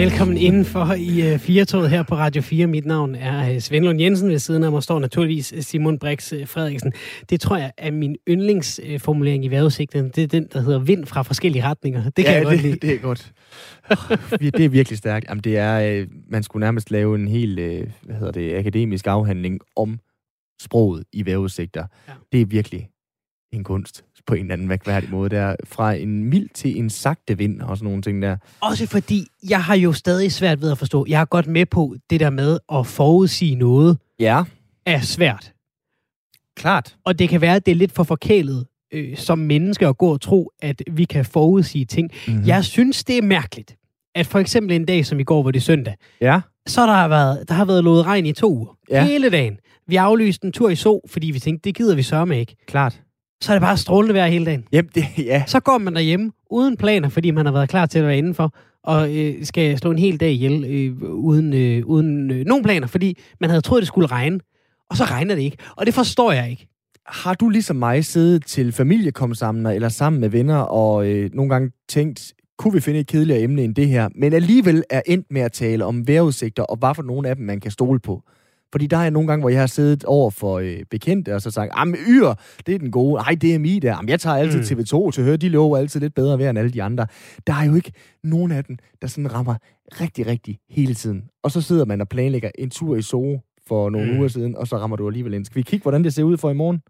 [0.00, 2.66] Velkommen indenfor i uh, Firetoget her på Radio 4.
[2.66, 4.28] Mit navn er uh, Svend Lund Jensen.
[4.28, 6.92] Ved siden af mig står naturligvis Simon Brix uh, Frederiksen.
[7.30, 10.04] Det tror jeg er min yndlingsformulering i vejrudsigten.
[10.04, 12.10] Det er den, der hedder vind fra forskellige retninger.
[12.10, 12.76] Det kan ja, jeg godt det, lide.
[12.86, 13.32] det er godt.
[14.58, 15.26] det er virkelig stærkt.
[15.28, 17.60] Jamen, det er, man skulle nærmest lave en helt,
[18.02, 19.98] hvad hedder det, akademisk afhandling om
[20.62, 21.86] sproget i vejrudsigter.
[22.08, 22.12] Ja.
[22.32, 22.88] Det er virkelig
[23.52, 25.30] en kunst på en eller anden mærkværdig måde.
[25.30, 28.36] Der fra en mild til en sagte vind og sådan nogle ting der.
[28.60, 31.06] Også fordi, jeg har jo stadig svært ved at forstå.
[31.08, 33.98] Jeg har godt med på det der med at forudsige noget.
[34.18, 34.42] Ja.
[34.86, 35.52] Er svært.
[36.56, 36.96] Klart.
[37.04, 40.12] Og det kan være, at det er lidt for forkælet øh, som menneske at gå
[40.12, 42.10] og tro, at vi kan forudsige ting.
[42.26, 42.46] Mm-hmm.
[42.46, 43.76] Jeg synes, det er mærkeligt,
[44.14, 46.40] at for eksempel en dag som i går, hvor det er søndag, ja.
[46.66, 48.76] så der har været, der har været lovet regn i to uger.
[48.90, 49.04] Ja.
[49.04, 49.58] Hele dagen.
[49.86, 52.56] Vi aflyste en tur i så, fordi vi tænkte, det gider vi sørme ikke.
[52.66, 53.00] Klart
[53.42, 54.64] så er det bare strålende vejr hele dagen.
[54.72, 55.42] Jamen, det, ja.
[55.46, 58.54] Så går man derhjemme uden planer, fordi man har været klar til at være indenfor,
[58.84, 62.86] og øh, skal slå en hel dag ihjel øh, uden, øh, uden øh, nogen planer,
[62.86, 64.40] fordi man havde troet, det skulle regne,
[64.90, 65.56] og så regner det ikke.
[65.76, 66.68] Og det forstår jeg ikke.
[67.06, 71.70] Har du ligesom mig siddet til familiekomsammener eller sammen med venner og øh, nogle gange
[71.88, 75.40] tænkt, kunne vi finde et kedeligere emne end det her, men alligevel er endt med
[75.40, 78.22] at tale om vejrudsigter, og hvad for nogle af dem man kan stole på?
[78.72, 81.50] Fordi der er nogle gange, hvor jeg har siddet over for øh, bekendte, og så
[81.50, 82.34] sagt, ah, Yr,
[82.66, 83.14] det er den gode.
[83.14, 83.88] Nej, det er mi der.
[83.88, 84.80] Jamen, jeg tager altid mm.
[84.80, 87.06] TV2 til at høre, de lover altid lidt bedre vejr end alle de andre.
[87.46, 87.92] Der er jo ikke
[88.24, 89.54] nogen af dem, der sådan rammer
[90.00, 91.22] rigtig, rigtig hele tiden.
[91.42, 94.18] Og så sidder man og planlægger en tur i Zoo for nogle mm.
[94.18, 95.44] uger siden, og så rammer du alligevel ind.
[95.44, 96.80] Skal vi kigge, hvordan det ser ud for i morgen?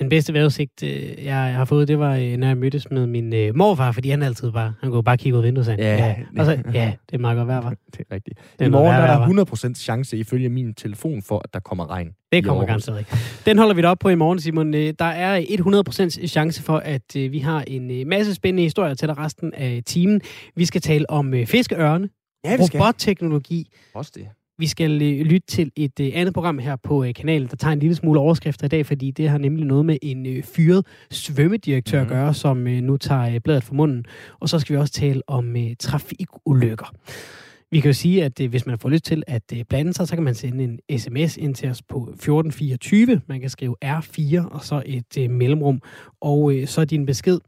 [0.00, 3.34] Den bedste vejrudsigt, øh, jeg har fået, det var, øh, når jeg mødtes med min
[3.34, 5.96] øh, morfar, fordi han altid bare, han kunne bare kigge ud af vinduet og ja,
[5.96, 7.70] ja, og så, ja, det er meget godt vejr, var.
[7.92, 8.38] Det er rigtigt.
[8.58, 12.08] Det I morgen er der 100% chance, ifølge min telefon, for, at der kommer regn.
[12.32, 13.42] Det kommer ganske rigtigt.
[13.46, 14.72] Den holder vi da op på i morgen, Simon.
[14.72, 15.40] Der er
[16.20, 20.20] 100% chance for, at vi har en masse spændende historier til dig resten af timen.
[20.56, 22.08] Vi skal tale om fiskeørne,
[22.44, 23.70] ja, robotteknologi.
[23.94, 24.28] Også det.
[24.58, 27.72] Vi skal øh, lytte til et øh, andet program her på øh, kanalen, der tager
[27.72, 30.86] en lille smule overskrifter i dag, fordi det har nemlig noget med en øh, fyret
[31.10, 32.12] svømmedirektør mm-hmm.
[32.12, 32.24] at mhm.
[32.24, 34.04] gøre, som øh, nu tager øh, bladet fra munden.
[34.40, 36.94] Og så skal vi også tale om øh, trafikulykker.
[37.70, 40.08] Vi kan jo sige, at øh, hvis man får lyst til at øh, blande sig,
[40.08, 43.20] så kan man sende en sms ind til os på 1424.
[43.26, 45.82] Man kan skrive R4 og så et øh, mellemrum,
[46.20, 47.38] og øh, så din besked.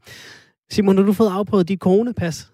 [0.69, 2.51] Simon, har du fået afprøvet dit coronapas?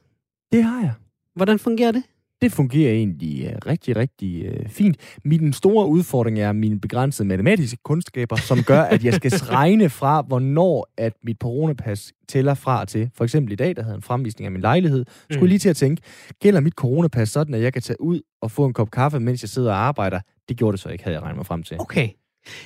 [0.51, 0.93] Det har jeg.
[1.35, 2.03] Hvordan fungerer det?
[2.41, 4.97] Det fungerer egentlig uh, rigtig, rigtig uh, fint.
[5.25, 10.21] Min store udfordring er mine begrænsede matematiske kundskaber, som gør, at jeg skal regne fra,
[10.21, 13.09] hvornår at mit coronapas tæller fra til.
[13.15, 15.47] For eksempel i dag, der havde en fremvisning af min lejlighed, skulle mm.
[15.47, 16.01] lige til at tænke,
[16.41, 19.43] gælder mit coronapas sådan, at jeg kan tage ud og få en kop kaffe, mens
[19.43, 20.19] jeg sidder og arbejder?
[20.49, 21.77] Det gjorde det så ikke, havde jeg regnet mig frem til.
[21.79, 22.09] Okay.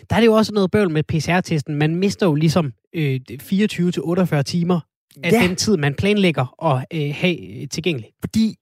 [0.09, 1.76] Der er det jo også noget bøvl med PCR-testen.
[1.76, 4.80] Man mister jo ligesom øh, 24-48 timer
[5.24, 5.48] af ja.
[5.48, 8.09] den tid, man planlægger at øh, have tilgængelig.
[8.22, 8.56] Fordi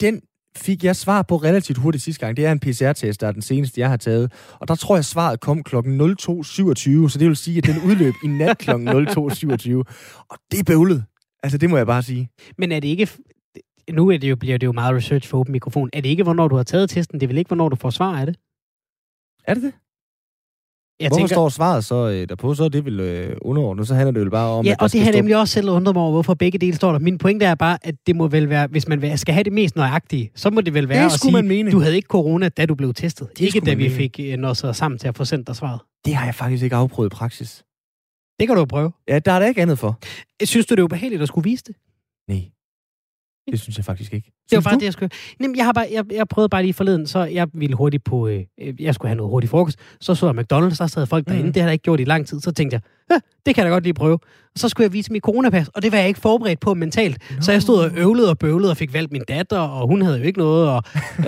[0.00, 0.20] den
[0.56, 2.36] fik jeg svar på relativt hurtigt sidste gang.
[2.36, 4.32] Det er en PCR-test, der er den seneste, jeg har taget.
[4.60, 5.76] Og der tror jeg, svaret kom kl.
[5.76, 5.82] 02.27,
[7.08, 8.70] så det vil sige, at den udløb i nat kl.
[8.70, 8.74] 02.27.
[10.28, 11.04] Og det er bøvlet.
[11.42, 12.28] Altså, det må jeg bare sige.
[12.58, 13.08] Men er det ikke...
[13.90, 15.90] Nu er det jo, bliver det jo meget research for åben mikrofon.
[15.92, 17.20] Er det ikke, hvornår du har taget testen?
[17.20, 18.36] Det er vel ikke, hvornår du får svar af det?
[19.44, 19.72] Er det det?
[21.02, 21.34] Jeg hvorfor tænker...
[21.34, 22.54] står svaret så øh, derpå?
[22.54, 23.88] Så er det vel øh, underordnet.
[23.88, 26.02] Så handler det jo bare om, Ja, og det har nemlig også selv undret mig
[26.02, 26.98] over, hvorfor begge dele står der.
[26.98, 29.76] Min pointe er bare, at det må vel være, hvis man skal have det mest
[29.76, 31.70] nøjagtige, så må det vel være det at sige, man mene.
[31.70, 33.28] du havde ikke corona, da du blev testet.
[33.38, 33.94] Det ikke da vi mene.
[33.94, 35.80] fik øh, noget så sammen til at få sendt dig svaret.
[36.04, 37.64] Det har jeg faktisk ikke afprøvet i praksis.
[38.40, 38.92] Det kan du prøve.
[39.08, 39.98] Ja, der er der ikke andet for.
[40.44, 41.74] Synes du, det er ubehageligt at skulle vise det?
[42.28, 42.42] Nej.
[43.50, 44.24] Det synes jeg faktisk ikke.
[44.26, 44.78] Synes det var bare du?
[44.78, 45.10] det, jeg skulle...
[45.40, 48.28] Jamen, jeg, har bare, jeg, jeg prøvede bare lige forleden, så jeg ville hurtigt på...
[48.28, 48.44] Øh,
[48.78, 49.78] jeg skulle have noget hurtigt frokost.
[50.00, 51.46] Så så jeg McDonald's, der sad folk derinde.
[51.46, 51.52] Mm.
[51.52, 52.40] Det har jeg ikke gjort i lang tid.
[52.40, 52.80] Så tænkte jeg,
[53.46, 54.18] det kan jeg da godt lige prøve.
[54.54, 57.18] Og så skulle jeg vise mit coronapas, og det var jeg ikke forberedt på mentalt.
[57.30, 57.40] No.
[57.40, 60.18] Så jeg stod og øvlede og bøvlede og fik valgt min datter, og hun havde
[60.18, 60.68] jo ikke noget.
[60.68, 60.82] Og,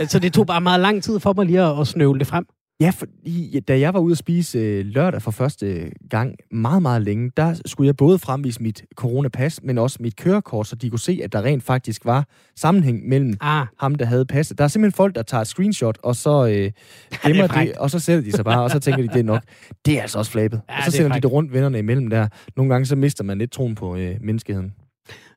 [0.09, 2.47] så det tog bare meget lang tid for mig lige at, at snøvle det frem.
[2.81, 7.03] Ja, fordi da jeg var ude at spise øh, lørdag for første gang meget, meget
[7.03, 10.99] længe, der skulle jeg både fremvise mit coronapas, men også mit kørekort, så de kunne
[10.99, 13.67] se, at der rent faktisk var sammenhæng mellem ah.
[13.81, 14.59] ham, der havde passet.
[14.59, 16.73] Der er simpelthen folk, der tager et screenshot, og så øh,
[17.27, 19.25] gemmer det, det, og så sætter de sig bare, og så tænker de, det er
[19.25, 19.43] nok.
[19.87, 20.61] Det er altså også flabet.
[20.69, 22.29] Ja, og så sender de det rundt vennerne imellem der.
[22.57, 24.75] Nogle gange så mister man lidt troen på øh, menneskeheden.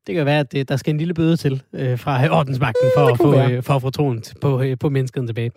[0.07, 3.05] Det kan være, at det, der skal en lille bøde til øh, fra ordensmagten for,
[3.07, 5.51] at få, øh, for at få troen på, øh, på menneskeheden tilbage.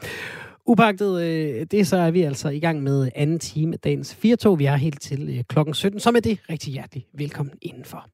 [0.66, 4.58] Upagtet øh, det, så er vi altså i gang med anden time af dagens 4
[4.58, 6.00] Vi er helt til øh, klokken 17.
[6.00, 8.06] Så med det rigtig hjertelig velkommen indenfor.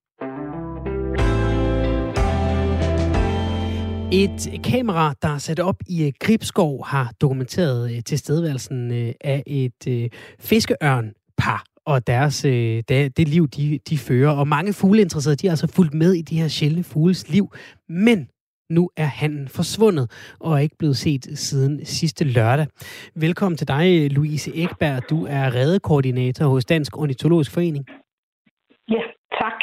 [4.13, 9.43] Et kamera, der er sat op i øh, Gribskov, har dokumenteret øh, tilstedeværelsen øh, af
[9.47, 10.11] et
[10.41, 14.31] fiskeørnpar og deres, det, det liv, de, de fører.
[14.31, 17.53] Og mange fugleinteresserede, de har altså fulgt med i de her sjældne fugles liv.
[17.89, 18.29] Men
[18.71, 20.11] nu er han forsvundet
[20.41, 22.67] og er ikke blevet set siden sidste lørdag.
[23.15, 25.11] Velkommen til dig, Louise Ekberg.
[25.11, 27.87] Du er reddekoordinator hos Dansk Ornitologisk Forening.
[28.89, 29.03] Ja,
[29.41, 29.61] tak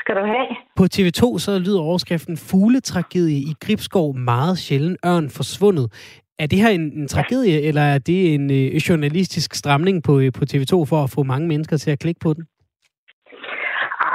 [0.00, 0.46] skal du have.
[0.76, 5.92] På TV2 så lyder overskriften Fugletragedie i Gribskov meget sjældent ørn forsvundet.
[6.38, 10.32] Er det her en, en tragedie, eller er det en øh, journalistisk stramning på, øh,
[10.32, 12.44] på TV2 for at få mange mennesker til at klikke på den?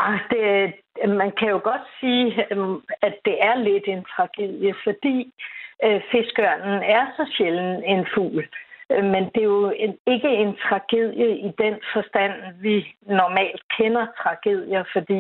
[0.05, 0.73] Ah, det,
[1.07, 5.33] man kan jo godt sige, øhm, at det er lidt en tragedie, fordi
[5.85, 8.47] øh, fiskørnen er så sjældent en fugl.
[8.91, 14.05] Øh, men det er jo en, ikke en tragedie i den forstand, vi normalt kender
[14.21, 15.19] tragedier, fordi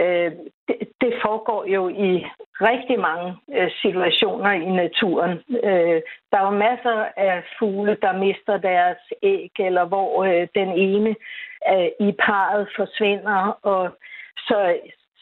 [0.00, 0.32] øh,
[0.68, 2.26] det, det foregår jo i
[2.60, 5.32] rigtig mange øh, situationer i naturen.
[5.68, 6.00] Øh,
[6.30, 11.14] der er jo masser af fugle, der mister deres æg, eller hvor øh, den ene
[11.72, 13.40] øh, i parret forsvinder,
[13.72, 13.82] og
[14.46, 14.58] så,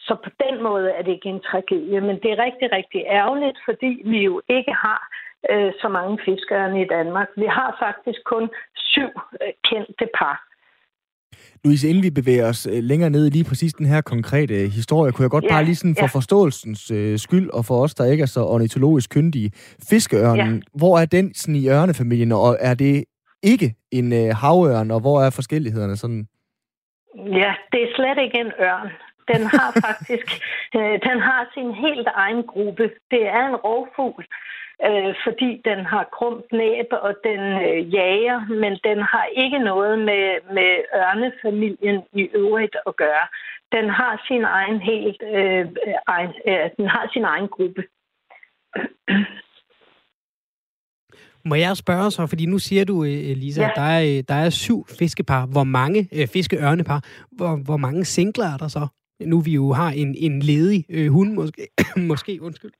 [0.05, 3.57] så på den måde er det ikke en tragedie, men det er rigtig, rigtig ærgerligt,
[3.67, 5.01] fordi vi jo ikke har
[5.49, 7.27] øh, så mange fiskerne i Danmark.
[7.37, 9.11] Vi har faktisk kun syv
[9.41, 10.51] øh, kendte par.
[11.63, 15.11] Louise, inden vi bevæger os øh, længere ned i lige præcis den her konkrete historie,
[15.11, 16.17] kunne jeg godt ja, bare lige sådan for ja.
[16.19, 19.51] forståelsens øh, skyld, og for os, der ikke er så ornitologisk kyndige,
[19.89, 20.79] fiskeørnen, ja.
[20.79, 23.03] hvor er den sådan i ørnefamilien, og er det
[23.43, 26.27] ikke en øh, havørn, og hvor er forskellighederne sådan?
[27.15, 28.91] Ja, det er slet ikke en ørn.
[29.27, 30.27] Den har faktisk,
[30.75, 32.91] øh, den har sin helt egen gruppe.
[33.11, 34.25] Det er en rovfugl,
[34.87, 39.99] øh, fordi den har krumt næb, og den øh, jager, men den har ikke noget
[39.99, 43.27] med, med ørnefamilien i øvrigt at gøre.
[43.71, 45.65] Den har sin egen helt, øh,
[46.07, 47.83] egen, øh, den har sin egen gruppe.
[51.45, 53.69] Må jeg spørge så, fordi nu siger du, øh, Lisa, ja.
[53.69, 55.45] at der er, øh, der er syv fiskepar.
[55.45, 57.03] Hvor mange øh, fiskeørnepar?
[57.31, 58.87] Hvor, hvor mange singler er der så?
[59.19, 61.67] Nu vi jo har en, en ledig øh, hund, måske,
[62.11, 62.71] måske undskyld.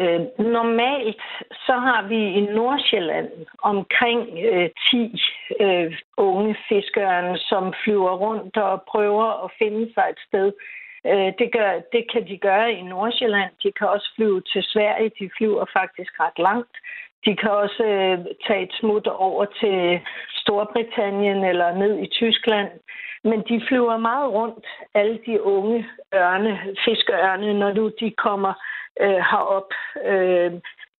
[0.00, 1.22] Øh, normalt
[1.66, 3.30] så har vi i Nordsjælland
[3.62, 4.20] omkring
[4.52, 5.20] øh, 10
[5.60, 10.52] øh, unge fiskere, som flyver rundt og prøver at finde sig et sted.
[11.06, 13.50] Øh, det, gør, det kan de gøre i Nordsjælland.
[13.62, 15.10] De kan også flyve til Sverige.
[15.18, 16.76] De flyver faktisk ret langt.
[17.26, 22.70] De kan også øh, tage et smut over til Storbritannien eller ned i Tyskland.
[23.24, 28.52] Men de flyver meget rundt, alle de unge ørne, fiskeørne, når nu de kommer
[29.00, 29.70] øh, herop
[30.04, 30.52] øh,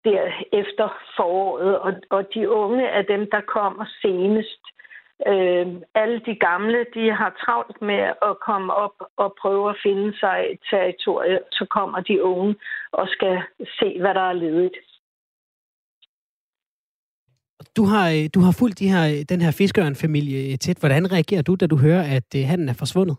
[0.04, 0.22] der
[0.52, 1.78] efter foråret.
[1.78, 4.63] Og, og de unge er dem, der kommer senest.
[5.32, 10.19] Øh, alle de gamle, de har travlt med at komme op og prøve at finde
[10.19, 11.38] sig et territorie.
[11.52, 12.55] Så kommer de unge
[12.93, 13.43] og skal
[13.78, 14.76] se, hvad der er ledigt.
[17.76, 20.78] Du har, øh, du har fulgt de her, øh, den her fiskeørnfamilie øh, tæt.
[20.78, 23.16] Hvordan reagerer du, da du hører, at øh, han er forsvundet?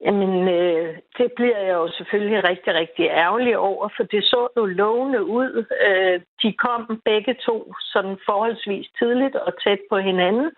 [0.00, 4.64] Jamen, øh, det bliver jeg jo selvfølgelig rigtig, rigtig ærgerlig over, for det så jo
[4.64, 5.64] lovende ud.
[5.86, 10.50] Øh, de kom begge to sådan forholdsvis tidligt og tæt på hinanden,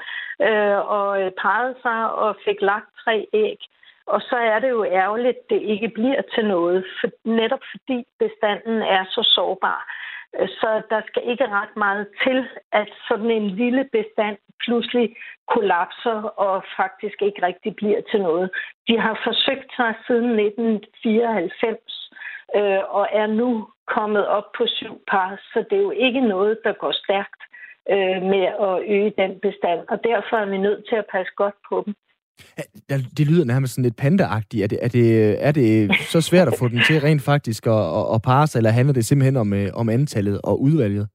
[0.43, 3.59] øh, og øh, pegede sig og fik lagt tre æg.
[4.07, 8.07] Og så er det jo ærgerligt, at det ikke bliver til noget, for, netop fordi
[8.19, 9.81] bestanden er så sårbar.
[10.33, 15.17] Så der skal ikke ret meget til, at sådan en lille bestand pludselig
[15.49, 18.51] kollapser og faktisk ikke rigtig bliver til noget.
[18.89, 22.11] De har forsøgt sig siden 1994
[22.57, 26.59] øh, og er nu kommet op på syv par, så det er jo ikke noget,
[26.65, 27.43] der går stærkt
[27.91, 31.55] øh, med at øge den bestand, og derfor er vi nødt til at passe godt
[31.69, 31.95] på dem.
[33.17, 34.63] Det lyder nærmest sådan lidt pandaagtigt.
[34.65, 37.73] Er det, er, det, er det så svært at få den til rent faktisk at,
[37.99, 41.09] at, at parre sig, eller handler det simpelthen om, øh, om antallet og udvalget?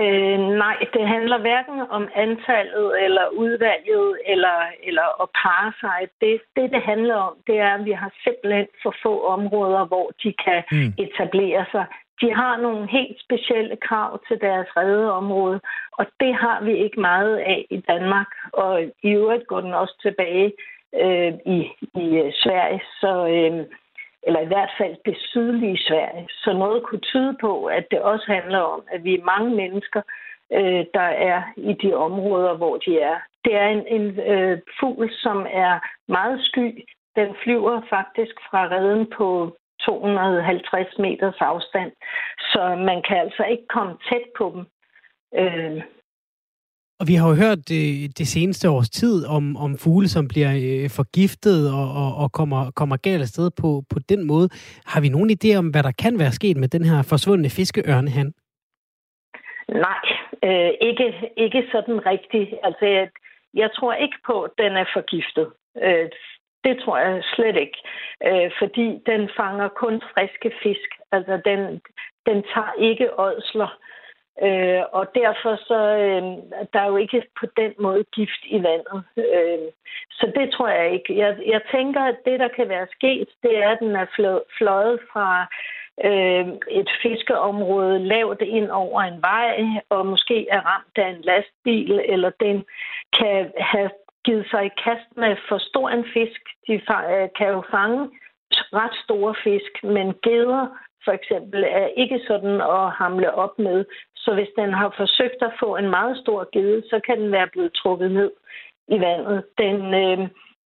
[0.00, 4.58] Øh, nej, det handler hverken om antallet eller udvalget eller,
[4.88, 5.98] eller at parre sig.
[6.20, 10.08] Det, det, det handler om, det er, at vi har simpelthen for få områder, hvor
[10.22, 10.92] de kan mm.
[11.04, 11.86] etablere sig.
[12.22, 15.60] De har nogle helt specielle krav til deres redeområde,
[15.92, 18.26] og det har vi ikke meget af i Danmark.
[18.52, 20.52] Og i øvrigt går den også tilbage
[21.02, 21.58] øh, i,
[21.94, 23.66] i øh, Sverige, så, øh,
[24.22, 26.28] eller i hvert fald det sydlige Sverige.
[26.30, 30.02] Så noget kunne tyde på, at det også handler om, at vi er mange mennesker,
[30.52, 33.16] øh, der er i de områder, hvor de er.
[33.44, 36.84] Det er en, en øh, fugl, som er meget sky.
[37.16, 41.92] Den flyver faktisk fra redden på 250 meters afstand.
[42.52, 44.62] Så man kan altså ikke komme tæt på dem.
[45.40, 45.82] Øh,
[47.00, 50.52] og vi har jo hørt det, det seneste års tid om, om fugle, som bliver
[50.64, 54.48] øh, forgiftet og, og, og kommer, kommer galt afsted på, på den måde.
[54.86, 58.32] Har vi nogen idé om, hvad der kan være sket med den her forsvundne fiskeørnehan?
[59.68, 60.02] Nej,
[60.44, 62.50] øh, ikke, ikke sådan rigtigt.
[62.62, 63.08] Altså, jeg,
[63.54, 65.46] jeg tror ikke på, at den er forgiftet.
[65.86, 66.08] Øh,
[66.64, 67.78] det tror jeg slet ikke,
[68.26, 70.90] øh, fordi den fanger kun friske fisk.
[71.12, 71.80] Altså, den,
[72.26, 73.78] den tager ikke ådsler.
[74.42, 76.22] Øh, og derfor så øh,
[76.72, 79.04] der er jo ikke på den måde gift i vandet.
[79.16, 79.68] Øh,
[80.10, 81.18] så det tror jeg ikke.
[81.18, 84.06] Jeg, jeg tænker, at det, der kan være sket, det er, at den er
[84.58, 85.46] fløjet fra
[86.04, 92.00] øh, et fiskeområde lavt ind over en vej, og måske er ramt af en lastbil,
[92.04, 92.64] eller den
[93.18, 93.90] kan have
[94.24, 96.42] givet sig i kast med for stor en fisk.
[96.66, 98.10] De øh, kan jo fange
[98.80, 100.66] ret store fisk, men geder
[101.04, 103.84] for eksempel er ikke sådan at hamle op med.
[104.16, 107.48] Så hvis den har forsøgt at få en meget stor gede, så kan den være
[107.52, 108.30] blevet trukket ned
[108.88, 109.44] i vandet.
[109.58, 110.18] Den, øh,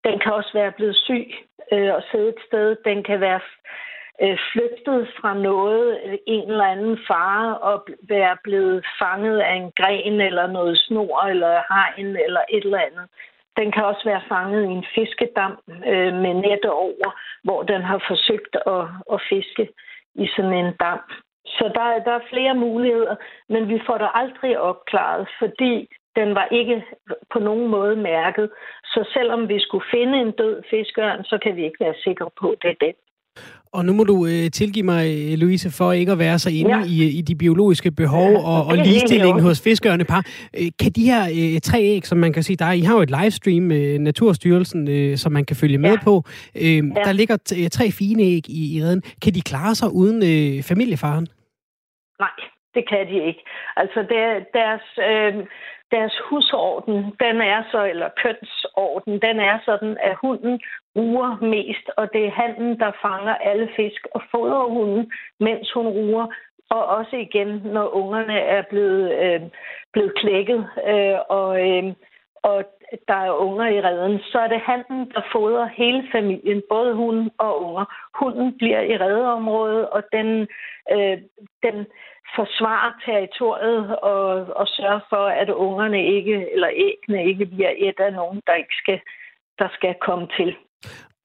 [0.05, 1.29] den kan også være blevet syg
[1.73, 2.77] øh, og sidde et sted.
[2.85, 3.41] Den kan være
[4.23, 9.73] øh, flygtet fra noget, øh, en eller anden fare, og være blevet fanget af en
[9.77, 13.09] gren eller noget snor eller hegn eller et eller andet.
[13.57, 17.09] Den kan også være fanget i en fiskedam øh, med nette over,
[17.45, 19.69] hvor den har forsøgt at, at fiske
[20.15, 21.01] i sådan en dam.
[21.47, 23.17] Så der, der er flere muligheder,
[23.49, 26.85] men vi får det aldrig opklaret, fordi den var ikke
[27.33, 28.51] på nogen måde mærket.
[28.85, 32.51] Så selvom vi skulle finde en død fiskørn, så kan vi ikke være sikre på,
[32.51, 32.95] at det er den.
[33.73, 36.85] Og nu må du øh, tilgive mig, Louise, for ikke at være så inde ja.
[36.85, 40.23] i, i de biologiske behov ja, og, og ligestillingen hos fiskerne par.
[40.61, 42.95] Øh, kan de her øh, tre æg, som man kan sige, der er, I har
[42.95, 46.05] jo et livestream med Naturstyrelsen, øh, som man kan følge med ja.
[46.05, 46.23] på.
[46.57, 46.81] Øh, ja.
[47.07, 49.03] Der ligger t- øh, tre fine æg i, i redden.
[49.23, 51.27] Kan de klare sig uden øh, familiefaren?
[52.19, 52.37] Nej,
[52.75, 53.43] det kan de ikke.
[53.77, 54.27] Altså der,
[54.59, 54.85] deres...
[55.11, 55.47] Øh,
[55.91, 60.61] deres husorden, den er så, eller kønsorden, den er sådan, at hunden
[60.97, 65.87] ruer mest, og det er handen, der fanger alle fisk og fodrer hunden, mens hun
[65.87, 66.27] ruer.
[66.71, 69.41] Og også igen, når ungerne er blevet, øh,
[69.93, 71.93] blevet klækket, øh, og, øh,
[72.43, 72.65] og
[73.09, 77.31] der er unger i redden, så er det handen, der fodrer hele familien, både hunden
[77.39, 77.85] og unger.
[78.15, 80.49] Hunden bliver i reddeområdet, og den,
[80.93, 81.19] øh,
[81.63, 81.87] den
[82.37, 84.27] forsvarer territoriet og,
[84.61, 88.77] og sørger for, at ungerne ikke, eller æggene ikke bliver et af nogen, der ikke
[88.83, 89.01] skal,
[89.59, 90.57] der skal komme til.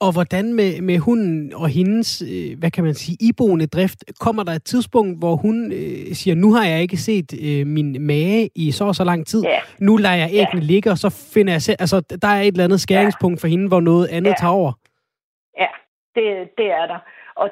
[0.06, 4.44] Og hvordan med, med hunden og hendes, øh, hvad kan man sige, iboende drift, kommer
[4.44, 8.50] der et tidspunkt, hvor hun øh, siger, nu har jeg ikke set øh, min mage
[8.56, 9.60] i så og så lang tid, ja.
[9.80, 10.72] nu lader jeg æggene ja.
[10.74, 13.42] ligge, og så finder jeg selv, altså der er et eller andet skæringspunkt ja.
[13.42, 14.36] for hende, hvor noget andet ja.
[14.40, 14.72] tager over.
[15.58, 15.72] Ja,
[16.16, 16.26] det,
[16.58, 17.00] det er der.
[17.36, 17.50] Og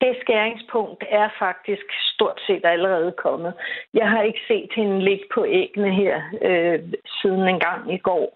[0.00, 3.52] det skæringspunkt er faktisk stort set allerede kommet.
[3.94, 6.78] Jeg har ikke set hende ligge på æggene her øh,
[7.22, 8.28] siden en gang i går.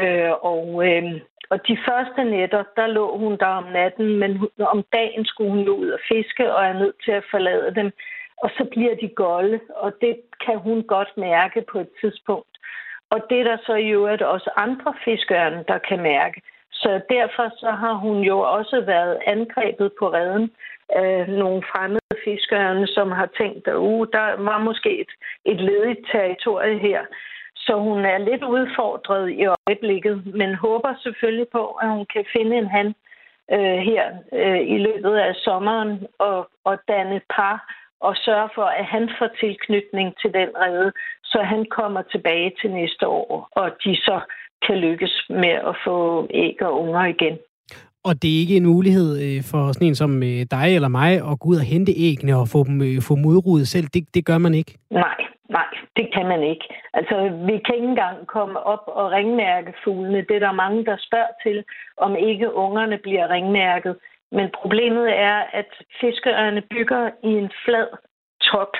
[0.00, 4.84] Øh, og, øh, og de første nætter, der lå hun der om natten, men om
[4.92, 7.92] dagen skulle hun ud og fiske og er nødt til at forlade dem.
[8.42, 12.56] Og så bliver de golde, og det kan hun godt mærke på et tidspunkt.
[13.10, 16.42] Og det er der så i øvrigt også andre fiskørne, der kan mærke.
[16.72, 20.50] Så derfor så har hun jo også været angrebet på redden
[20.88, 25.12] af nogle fremmede fiskørne, som har tænkt, at uh, der var måske et,
[25.44, 27.00] et ledigt territorie her.
[27.66, 32.56] Så hun er lidt udfordret i øjeblikket, men håber selvfølgelig på, at hun kan finde
[32.58, 32.86] en han
[33.54, 34.04] øh, her
[34.40, 37.56] øh, i løbet af sommeren og, og danne par
[38.00, 40.92] og sørge for, at han får tilknytning til den rede,
[41.24, 44.20] så han kommer tilbage til næste år, og de så
[44.66, 47.38] kan lykkes med at få æg og unger igen.
[48.04, 51.12] Og det er ikke en mulighed øh, for sådan en som øh, dig eller mig
[51.30, 53.86] at gå ud og hente æggene og få dem øh, få modrudet selv.
[53.94, 54.78] Det, det gør man ikke.
[54.90, 55.16] Nej,
[55.48, 56.64] nej, det kan man ikke.
[56.94, 57.14] Altså,
[57.46, 60.26] vi kan ikke engang komme op og ringmærke fuglene.
[60.28, 61.64] Det er der mange, der spørger til,
[61.96, 63.96] om ikke ungerne bliver ringmærket.
[64.32, 67.86] Men problemet er, at fiskeørne bygger i en flad
[68.42, 68.76] top.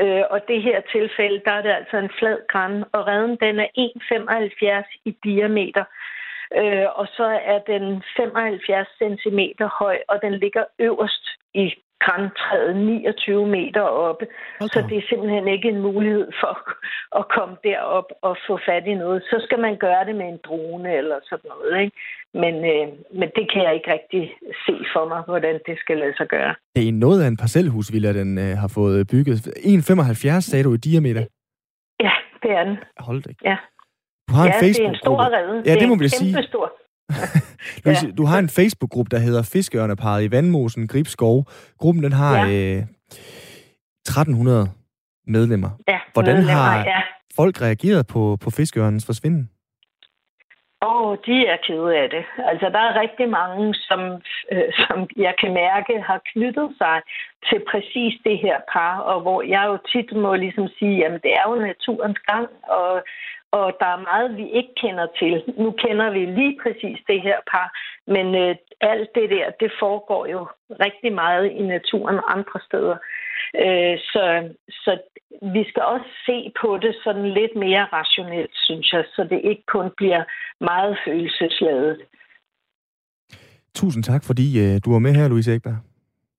[0.00, 3.60] Øh, og det her tilfælde, der er det altså en flad græn, og redden den
[3.60, 5.84] er 1,75 i diameter.
[6.56, 9.40] Øh, og så er den 75 cm
[9.80, 14.24] høj, og den ligger øverst i græntræet 29 meter oppe.
[14.60, 14.68] Okay.
[14.72, 16.54] Så det er simpelthen ikke en mulighed for
[17.20, 19.22] at komme derop og få fat i noget.
[19.22, 21.72] Så skal man gøre det med en drone eller sådan noget.
[21.82, 21.96] Ikke?
[22.42, 22.86] Men, øh,
[23.18, 24.22] men det kan jeg ikke rigtig
[24.66, 26.54] se for mig, hvordan det skal lade sig gøre.
[26.76, 29.36] Det er noget af en parcelhusvilla, den øh, har fået bygget.
[29.36, 31.24] 1,75 sagde du i diameter?
[32.06, 32.76] Ja, det er den.
[32.98, 33.36] Hold det.
[33.44, 33.56] Ja.
[34.28, 35.62] Du har ja, en Facebook det er en stor redde.
[35.66, 36.42] Ja, det, det må vi sige.
[36.42, 36.72] Stor.
[37.84, 38.12] Louise, ja.
[38.18, 41.46] Du har en Facebook-gruppe, der hedder Fiskeørneparet i Vandmosen, Gribskov.
[41.78, 42.76] Gruppen den har ja.
[42.76, 42.82] øh,
[44.08, 44.70] 1300
[45.26, 45.70] medlemmer.
[45.88, 47.00] Ja, Hvordan medlemmer, har ja.
[47.36, 49.50] folk reageret på, på fiskeørnens forsvinden?
[50.82, 52.24] Åh, oh, de er kede af det.
[52.50, 54.00] Altså, der er rigtig mange, som,
[54.52, 56.96] øh, som jeg kan mærke, har knyttet sig
[57.48, 61.32] til præcis det her par, og hvor jeg jo tit må ligesom sige, jamen det
[61.38, 62.48] er jo naturens gang,
[62.78, 62.92] og
[63.52, 65.34] og der er meget, vi ikke kender til.
[65.62, 67.68] Nu kender vi lige præcis det her par,
[68.06, 72.96] Men øh, alt det der, det foregår jo rigtig meget i naturen andre steder.
[73.64, 74.24] Øh, så,
[74.68, 74.98] så
[75.54, 79.64] vi skal også se på det sådan lidt mere rationelt, synes jeg, så det ikke
[79.66, 80.22] kun bliver
[80.60, 82.00] meget følelsesladet.
[83.74, 85.78] Tusind tak, fordi øh, du var med her, Louise Ekberg.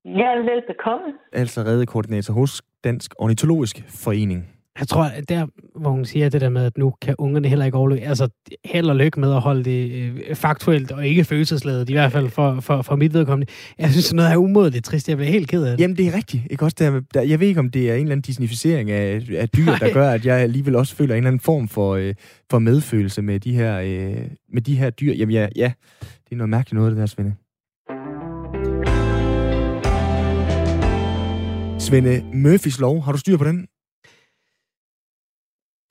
[0.05, 1.07] Ja, velbekomme.
[1.33, 4.58] Altså reddekoordinator hos Dansk Ornitologisk Forening.
[4.79, 7.65] Jeg tror, at der, hvor hun siger det der med, at nu kan ungerne heller
[7.65, 8.29] ikke overleve, altså
[8.65, 12.29] held og lykke med at holde det øh, faktuelt og ikke følelsesladet, i hvert fald
[12.29, 13.51] for, for, for mit vedkommende.
[13.79, 15.09] Jeg synes, noget er umådeligt trist.
[15.09, 15.83] Jeg bliver helt ked af det.
[15.83, 16.43] Jamen, det er rigtigt.
[16.49, 16.65] Ikke?
[16.65, 19.49] Også der, der, jeg ved ikke, om det er en eller anden disnificering af, af
[19.49, 22.13] dyr, der gør, at jeg alligevel også føler en eller anden form for, øh,
[22.51, 25.13] for medfølelse med de her, øh, med de her dyr.
[25.13, 25.71] Jamen, ja, ja,
[26.01, 27.33] det er noget mærkeligt noget, det der, Svende.
[31.79, 33.67] Svende, Murphys lov, har du styr på den?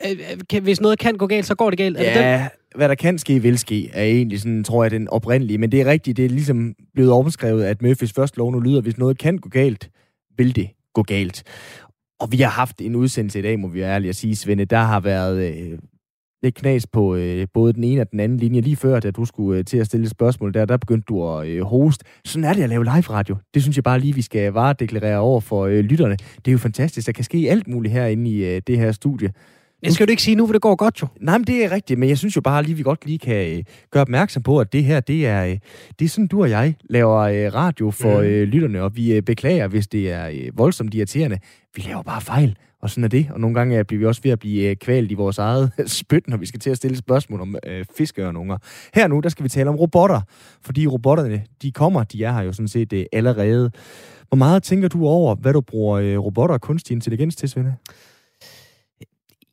[0.06, 1.96] Øh, øh, kan, hvis noget kan gå galt, så går det galt.
[1.98, 5.08] Er ja, det hvad der kan ske, vil ske, er egentlig sådan, tror jeg, den
[5.08, 5.58] oprindelige.
[5.58, 8.80] Men det er rigtigt, det er ligesom blevet omskrevet, at Murphys første lov nu lyder,
[8.80, 9.90] hvis noget kan gå galt,
[10.36, 11.42] vil det gå galt.
[12.20, 14.64] Og vi har haft en udsendelse i dag, må vi være ærlige at sige, Svende.
[14.64, 15.78] Der har været øh,
[16.42, 18.60] lidt knas på øh, både den ene og den anden linje.
[18.60, 21.28] Lige før, da du skulle øh, til at stille et spørgsmål der, der begyndte du
[21.28, 22.04] at øh, hoste.
[22.24, 23.36] Sådan er det at lave live-radio.
[23.54, 26.16] Det synes jeg bare lige, vi skal varedeklarere over for øh, lytterne.
[26.16, 27.06] Det er jo fantastisk.
[27.06, 29.32] Der kan ske alt muligt herinde i øh, det her studie.
[29.84, 31.06] Det skal du ikke sige nu, for det går godt jo.
[31.20, 33.56] Nej, men det er rigtigt, men jeg synes jo bare lige, vi godt lige kan
[33.56, 35.58] øh, gøre opmærksom på, at det her, det er, øh,
[35.98, 38.26] det er sådan, du og jeg laver øh, radio for mm.
[38.26, 41.38] øh, lytterne, og vi øh, beklager, hvis det er øh, voldsomt irriterende.
[41.76, 43.28] Vi laver bare fejl, og sådan er det.
[43.30, 46.28] Og nogle gange bliver vi også ved at blive øh, kvalt i vores eget spyt,
[46.28, 48.58] når vi skal til at stille spørgsmål om øh, fiskeørnunger.
[48.94, 50.20] Her nu, der skal vi tale om robotter,
[50.62, 53.70] fordi robotterne, de kommer, de er her jo sådan set øh, allerede.
[54.28, 57.74] Hvor meget tænker du over, hvad du bruger øh, robotter og kunstig intelligens til, Svende?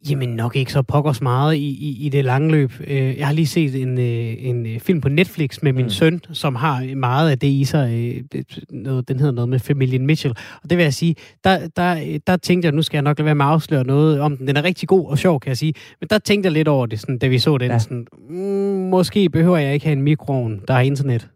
[0.09, 2.71] Jamen nok ikke så pokkers meget i, i, i det lange løb.
[2.87, 5.89] Øh, jeg har lige set en, øh, en øh, film på Netflix med min mm.
[5.89, 8.23] søn, som har meget af det i sig.
[8.69, 10.35] Noget, den hedder noget med familien Mitchell.
[10.63, 13.25] Og det vil jeg sige, der, der, der tænkte jeg, nu skal jeg nok lade
[13.25, 14.47] være med at afsløre noget om den.
[14.47, 15.73] Den er rigtig god og sjov, kan jeg sige.
[15.99, 17.71] Men der tænkte jeg lidt over det, sådan, da vi så den.
[17.71, 17.79] Ja.
[17.79, 21.29] Sådan, mm, måske behøver jeg ikke have en mikroovn, der har internet.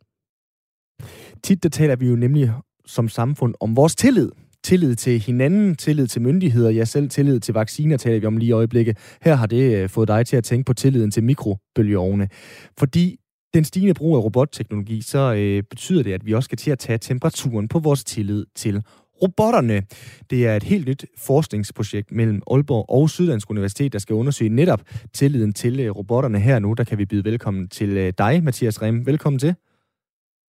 [1.44, 2.52] Tit der taler vi jo nemlig
[2.86, 4.30] som samfund om vores tillid
[4.64, 8.50] tillid til hinanden, tillid til myndigheder, ja selv tillid til vacciner taler vi om lige
[8.50, 8.98] i øjeblikket.
[9.22, 12.30] Her har det øh, fået dig til at tænke på tilliden til mikrobølgeovne.
[12.78, 13.18] Fordi
[13.54, 16.80] den stigende brug af robotteknologi, så øh, betyder det, at vi også skal til at
[16.80, 18.84] tage temperaturen på vores tillid til
[19.22, 19.82] robotterne.
[20.30, 24.82] Det er et helt nyt forskningsprojekt mellem Aalborg og Syddansk Universitet, der skal undersøge netop
[25.14, 26.74] tilliden til øh, robotterne her nu.
[26.74, 29.06] Der kan vi byde velkommen til øh, dig, Mathias Rem.
[29.06, 29.56] Velkommen til.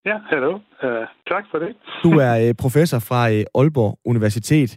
[0.04, 0.52] Ja, hallo.
[0.82, 1.76] Uh, tak for det.
[2.02, 4.70] Du er uh, professor fra uh, Aalborg Universitet.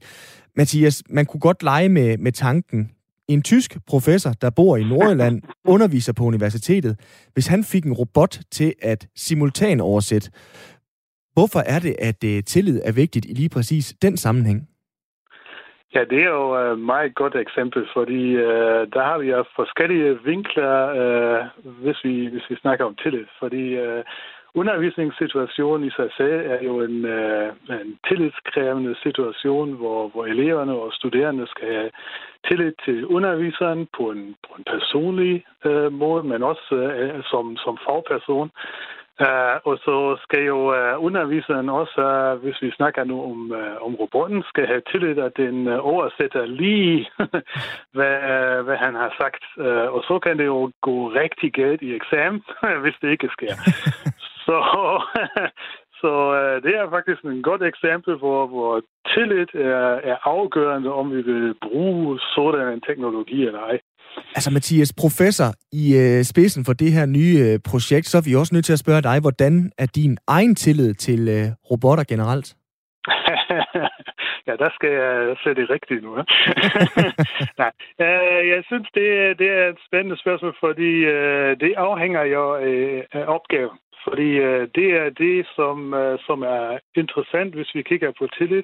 [0.55, 2.91] Mathias, man kunne godt lege med, med tanken.
[3.27, 5.41] En tysk professor, der bor i Nordjylland,
[5.73, 6.93] underviser på universitetet.
[7.33, 10.31] Hvis han fik en robot til at simultan oversætte,
[11.33, 14.67] hvorfor er det, at uh, tillid er vigtigt i lige præcis den sammenhæng?
[15.95, 20.23] Ja, det er jo et meget godt eksempel, fordi uh, der har vi jo forskellige
[20.23, 23.25] vinkler, uh, hvis, vi, hvis vi snakker om tillid.
[23.39, 24.03] Fordi uh,
[24.56, 30.94] Undervisningssituationen i sig selv er jo en, øh, en tillidskrævende situation, hvor, hvor eleverne og
[30.94, 31.92] studerende skal have
[32.48, 37.78] tillid til underviseren på en, på en personlig øh, måde, men også øh, som, som
[37.86, 38.52] fagperson.
[39.22, 43.86] Uh, og så skal jo uh, underviseren også, uh, hvis vi snakker nu om, uh,
[43.86, 47.10] om robotten, skal have tillid, at den uh, oversætter lige,
[47.96, 49.44] hvad, uh, hvad han har sagt.
[49.58, 52.44] Uh, og så kan det jo gå rigtig galt i eksamen,
[52.84, 53.56] hvis det ikke sker.
[54.47, 54.58] Så,
[56.01, 58.82] så øh, det er faktisk en godt eksempel, hvor, hvor
[59.13, 63.77] tillid er, er afgørende, om vi vil bruge sådan en teknologi eller ej.
[64.36, 68.36] Altså Mathias, professor i øh, spidsen for det her nye øh, projekt, så er vi
[68.36, 72.47] også nødt til at spørge dig, hvordan er din egen tillid til øh, robotter generelt?
[74.47, 76.12] ja, der skal jeg sætte det rigtigt nu.
[77.62, 77.71] Nej,
[78.06, 79.08] øh, jeg synes, det,
[79.39, 82.43] det er et spændende spørgsmål, fordi øh, det afhænger jo
[83.19, 83.77] af opgaven.
[84.03, 88.63] Fordi øh, det er det, som, øh, som er interessant, hvis vi kigger på tillid,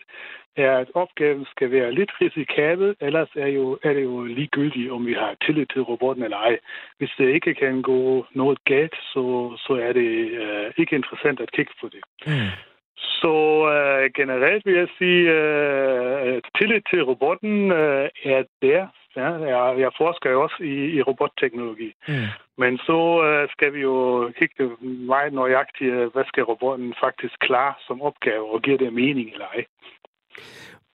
[0.57, 5.05] er, at opgaven skal være lidt risikabel, ellers er, jo, er det jo ligegyldigt, om
[5.05, 6.59] vi har tillid til robotten eller ej.
[6.97, 10.11] Hvis det ikke kan gå noget galt, så, så er det
[10.43, 12.01] øh, ikke interessant at kigge på det.
[12.27, 12.49] Mm.
[12.97, 13.35] Så
[13.75, 18.87] øh, generelt vil jeg sige, øh, at tillid til robotten øh, er der.
[19.15, 21.93] Ja, jeg, jeg forsker jo også i, i robotteknologi.
[22.07, 22.13] Mm.
[22.57, 28.01] Men så øh, skal vi jo kigge meget nøjagtigt, hvad skal robotten faktisk klare som
[28.01, 29.65] opgave, og giver det mening eller ej.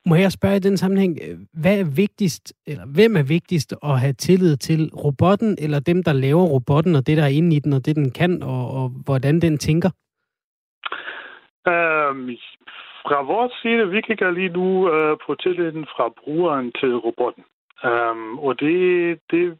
[0.05, 1.17] Må jeg spørge i den sammenhæng,
[1.53, 4.91] hvad er vigtigst, eller hvem er vigtigst at have tillid til?
[5.05, 7.95] Robotten eller dem, der laver robotten, og det, der er inde i den, og det,
[7.95, 9.89] den kan, og, og hvordan den tænker?
[11.67, 12.29] Um,
[13.07, 17.43] fra vores side, vi kigger lige nu uh, på tilliden fra brugeren til robotten.
[17.83, 19.57] Um, og det, det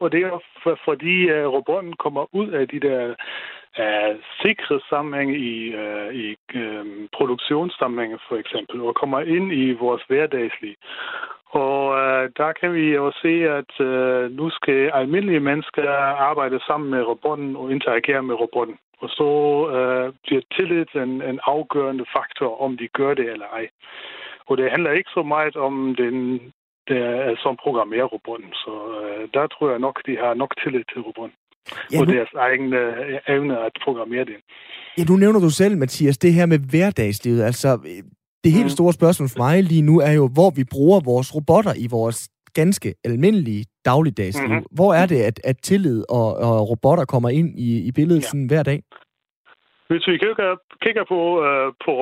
[0.00, 3.14] og det er for, fordi uh, robotten kommer ud af de der
[3.78, 9.72] øh, uh, sikre sammenhænge i, uh, i um, produktionssammenhænge for eksempel, og kommer ind i
[9.72, 10.76] vores hverdagslige.
[11.50, 15.90] Og uh, der kan vi jo se, at uh, nu skal almindelige mennesker
[16.30, 18.78] arbejde sammen med robotten og interagere med robotten.
[18.98, 19.30] Og så
[19.76, 23.68] uh, bliver tillid en, en afgørende faktor, om de gør det eller ej.
[24.46, 26.40] Og det handler ikke så meget om den,
[26.88, 28.50] der, som programmerer robotten.
[28.62, 31.36] Så uh, der tror jeg nok, de har nok tillid til robotten.
[31.92, 32.00] Ja, nu...
[32.00, 34.38] Og deres egen uh, evne at programmere det.
[34.98, 37.42] Ja, nu nævner du selv, Mathias, det her med hverdagslivet.
[37.42, 37.68] Altså,
[38.44, 38.76] det helt mm.
[38.78, 42.18] store spørgsmål for mig lige nu er jo, hvor vi bruger vores robotter i vores
[42.54, 44.48] ganske almindelige dagligdagsliv.
[44.48, 44.76] Mm-hmm.
[44.78, 48.28] Hvor er det, at, at tillid og, og robotter kommer ind i, i billedet ja.
[48.30, 48.80] sådan hver dag?
[49.90, 51.92] Hvis vi kigger, kigger på, uh, på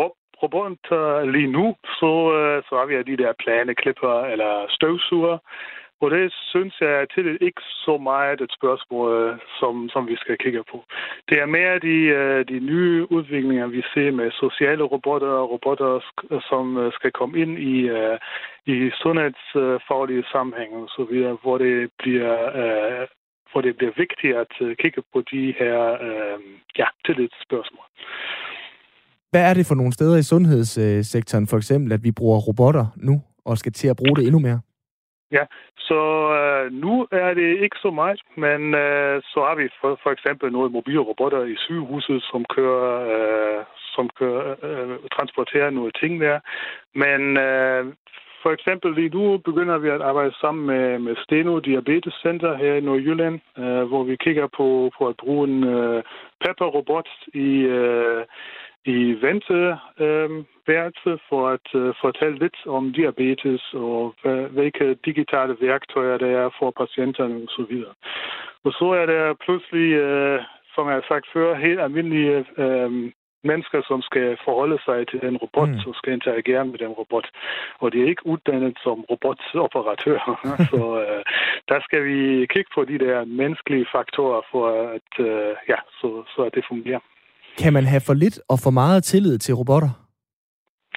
[0.42, 5.38] robotter lige nu, så, øh, så har vi de der planeklipper eller støvsuger,
[6.00, 10.16] og det synes jeg til det ikke så meget et spørgsmål, øh, som, som vi
[10.16, 10.84] skal kigge på.
[11.28, 16.00] Det er mere de, øh, de nye udviklinger, vi ser med sociale robotter og robotter,
[16.48, 17.76] som skal komme ind i,
[18.66, 23.06] i sundhedsfaglige sammenhæng og så videre, hvor det bliver
[23.52, 25.78] hvor det bliver vigtigt at kigge på de her
[26.78, 27.86] ja, tillidsspørgsmål.
[29.36, 33.14] Hvad er det for nogle steder i sundhedssektoren, for eksempel, at vi bruger robotter nu,
[33.44, 34.60] og skal til at bruge det endnu mere?
[35.36, 35.44] Ja,
[35.88, 36.00] så
[36.38, 40.52] øh, nu er det ikke så meget, men øh, så har vi for, for eksempel
[40.52, 46.38] nogle mobile robotter i sygehuset, som kører, øh, som kører, øh, transporterer nogle ting der.
[47.02, 47.84] Men øh,
[48.42, 52.74] for eksempel lige nu begynder vi at arbejde sammen med, med Steno Diabetes Center her
[52.74, 56.02] i Nordjylland, øh, hvor vi kigger på, på at bruge en øh,
[56.42, 58.24] Pepper-robot i, øh,
[58.86, 64.14] i venteværelse for at uh, fortælle lidt om diabetes og
[64.50, 67.74] hvilke digitale værktøjer der er for patienterne osv.
[68.64, 70.38] Og så er der pludselig, uh,
[70.74, 72.92] som jeg har sagt før, helt almindelige uh,
[73.50, 75.86] mennesker, som skal forholde sig til den robot, mm.
[75.88, 77.26] og skal interagere med den robot.
[77.78, 80.32] Og de er ikke uddannet som robotoperatører.
[80.70, 81.22] så uh,
[81.70, 84.64] der skal vi kigge på de der menneskelige faktorer, for
[84.96, 87.00] at, uh, ja, så, så at det fungerer.
[87.58, 90.06] Kan man have for lidt og for meget tillid til robotter?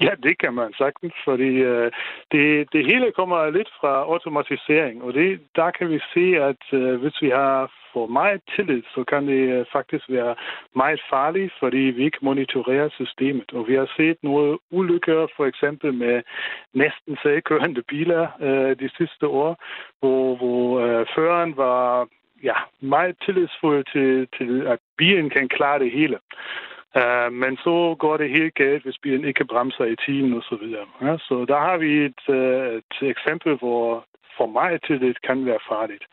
[0.02, 1.92] Ja, det kan man sagtens, fordi øh,
[2.32, 7.02] det, det hele kommer lidt fra automatisering, og det, der kan vi se, at øh,
[7.02, 10.36] hvis vi har for meget tillid, så kan det øh, faktisk være
[10.76, 13.52] meget farligt, fordi vi ikke monitorerer systemet.
[13.54, 16.22] Og vi har set nogle ulykker, for eksempel med
[16.74, 19.52] næsten selvkørende biler øh, de sidste år,
[20.00, 22.08] hvor, hvor øh, føreren var
[22.44, 26.20] ja, meget tillidsfuld til, til, at bilen kan klare det hele.
[26.96, 30.56] Uh, men så går det helt galt, hvis bilen ikke bremser i tiden og så
[30.62, 30.86] videre.
[31.02, 34.06] Ja, så der har vi et, uh, et eksempel, hvor
[34.38, 36.04] for meget tillid kan være farligt.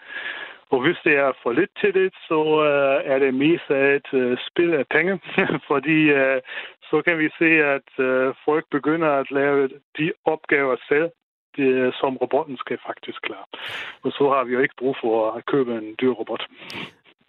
[0.71, 4.37] Og hvis det er for lidt tillid, så uh, er det mest af et uh,
[4.49, 5.21] spil af penge,
[5.71, 6.39] fordi uh,
[6.91, 11.11] så kan vi se, at uh, folk begynder at lave de opgaver selv,
[11.57, 13.47] det, som robotten skal faktisk klare.
[14.05, 16.43] Og så har vi jo ikke brug for at købe en dyr robot.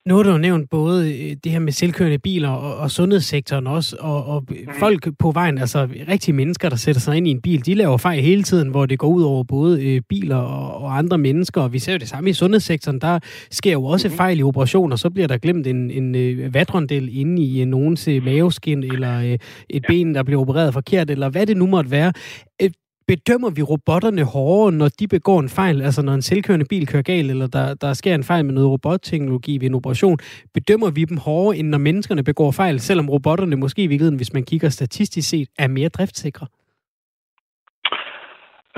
[0.07, 3.67] Nu har du jo nævnt både øh, det her med selvkørende biler og, og sundhedssektoren
[3.67, 4.55] også, og, og mm.
[4.79, 7.97] folk på vejen, altså rigtige mennesker, der sætter sig ind i en bil, de laver
[7.97, 11.61] fejl hele tiden, hvor det går ud over både øh, biler og, og andre mennesker,
[11.61, 13.19] og vi ser jo det samme i sundhedssektoren, der
[13.51, 14.13] sker jo også mm.
[14.13, 18.07] fejl i operationer, så bliver der glemt en, en øh, vatrondel inde i øh, nogens
[18.07, 19.39] øh, maveskin, eller øh, et
[19.73, 19.79] ja.
[19.87, 22.13] ben, der bliver opereret forkert, eller hvad det nu måtte være.
[22.61, 22.69] Øh,
[23.07, 25.81] bedømmer vi robotterne hårdere, når de begår en fejl?
[25.81, 28.69] Altså når en selvkørende bil kører galt, eller der, der sker en fejl med noget
[28.69, 30.17] robotteknologi ved en operation,
[30.53, 34.33] bedømmer vi dem hårdere, end når menneskerne begår fejl, selvom robotterne måske i virkeligheden, hvis
[34.33, 36.47] man kigger statistisk set, er mere driftsikre?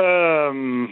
[0.06, 0.88] Øhm,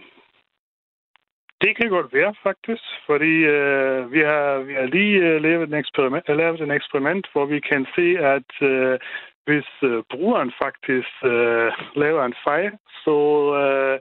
[1.61, 5.73] det kan godt være, faktisk, fordi øh, vi, har, vi har lige øh, lavet, en
[5.73, 8.99] eksperiment, lavet en eksperiment, hvor vi kan se, at øh,
[9.47, 11.69] hvis uh, brugeren faktisk uh,
[12.03, 12.71] laver en fejl,
[13.03, 13.17] så,
[13.61, 13.97] uh,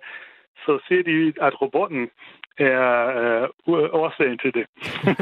[0.64, 2.10] så ser de, at robotten
[2.58, 2.82] er
[3.66, 4.66] uh, årsagen til det.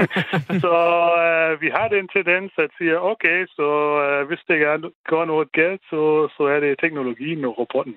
[0.65, 0.77] så
[1.25, 3.69] uh, vi har den tendens at sige, okay, så
[4.03, 4.59] uh, hvis det
[5.07, 7.97] går noget galt, så, så er det teknologien og robotten.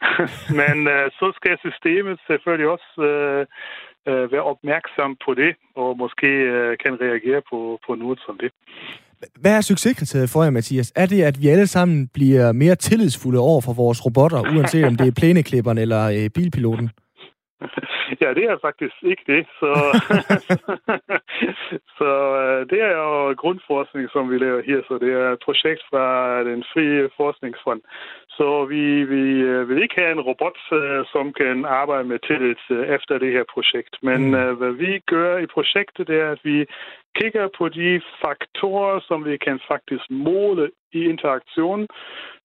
[0.60, 3.46] Men uh, så skal systemet selvfølgelig også uh,
[4.06, 8.52] øh, være opmærksom på det, og måske øh, kan reagere på, på noget som det.
[9.40, 10.92] Hvad er succeskriteriet for jer, Mathias?
[10.96, 14.96] Er det, at vi alle sammen bliver mere tillidsfulde over for vores robotter, uanset om
[14.96, 16.90] det er plæneklipperen eller øh, bilpiloten?
[18.22, 19.42] Ja, det er faktisk ikke det.
[19.60, 19.72] Så,
[21.98, 22.10] så
[22.42, 24.80] øh, det er jo grundforskning, som vi laver her.
[24.88, 26.06] Så det er et projekt fra
[26.50, 27.80] den frie forskningsfond.
[28.36, 32.56] Så vi, vi øh, vil ikke have en robot, øh, som kan arbejde med tillid
[32.96, 33.94] efter det her projekt.
[34.02, 34.56] Men mm.
[34.60, 36.66] hvad vi gør i projektet, det er, at vi
[37.18, 41.86] kigger på de faktorer, som vi kan faktisk måle i interaktion,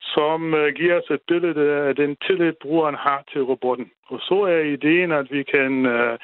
[0.02, 3.92] som øh, giver os et billede af den tillid, brugeren har til robotten.
[4.08, 6.16] Og så er ideen, at vi kan uh,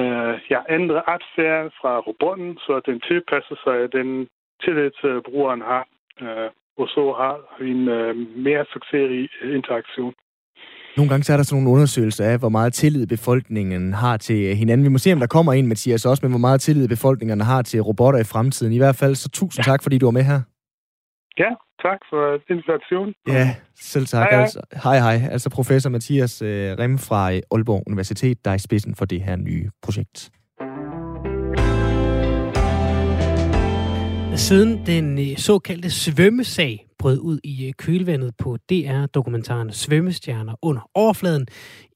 [0.00, 4.28] uh, ja, ændre adfærd fra robotten, så den tilpasser sig den
[4.64, 4.90] tillid,
[5.24, 5.86] brugeren har.
[6.20, 10.14] Uh, og så har vi en uh, mere succesrig interaktion.
[10.96, 14.56] Nogle gange så er der sådan nogle undersøgelser af, hvor meget tillid befolkningen har til
[14.56, 14.84] hinanden.
[14.84, 17.62] Vi må se, om der kommer en, Mathias, også med, hvor meget tillid befolkningen har
[17.62, 18.72] til robotter i fremtiden.
[18.72, 20.40] I hvert fald, så tusind tak, fordi du var med her.
[21.38, 21.50] Ja,
[21.82, 23.14] tak for invitationen.
[23.28, 24.22] Ja, selv tak.
[24.22, 24.42] Hej, hej.
[24.42, 25.28] Altså, hej, hej.
[25.30, 29.36] Altså professor Mathias øh, Rem fra Aalborg Universitet, der er i spidsen for det her
[29.36, 30.30] nye projekt.
[34.36, 41.46] Siden den øh, såkaldte svømmesag brød ud i øh, kølvandet på DR-dokumentaren Svømmestjerner under overfladen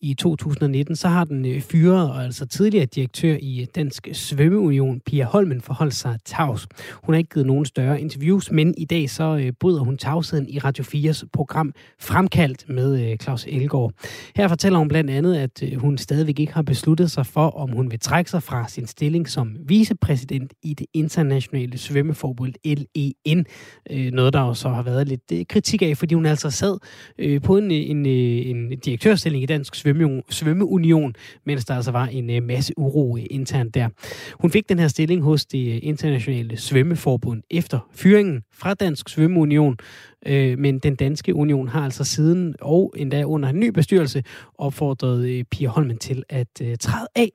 [0.01, 5.01] i 2019, så har den øh, fyret og altså tidligere direktør i øh, Dansk Svømmeunion,
[5.01, 6.69] Pia Holmen, forholdt sig tavs.
[6.93, 10.49] Hun har ikke givet nogen større interviews, men i dag så øh, bryder hun tavsheden
[10.49, 13.93] i Radio 4's program Fremkaldt med Claus Elgaard.
[14.37, 17.91] Her fortæller hun blandt andet, at hun stadigvæk ikke har besluttet sig for, om hun
[17.91, 23.47] vil trække sig fra sin stilling som vicepræsident i det internationale svømmeforbund LEN.
[24.13, 26.79] Noget, der jo så har været lidt kritik af, fordi hun altså sad
[27.19, 31.15] øh, på en, en, øh, en direktørstilling i Dansk Svømme, Svømmeunion,
[31.47, 33.89] mens der altså var en øh, masse uro øh, internt der.
[34.41, 39.77] Hun fik den her stilling hos det internationale svømmeforbund efter fyringen fra Dansk Svømmeunion,
[40.27, 44.25] Øh, men den danske union har altså siden, og endda under en ny bestyrelse,
[44.59, 47.31] opfordret øh, Pia Holmen til at øh, træde af.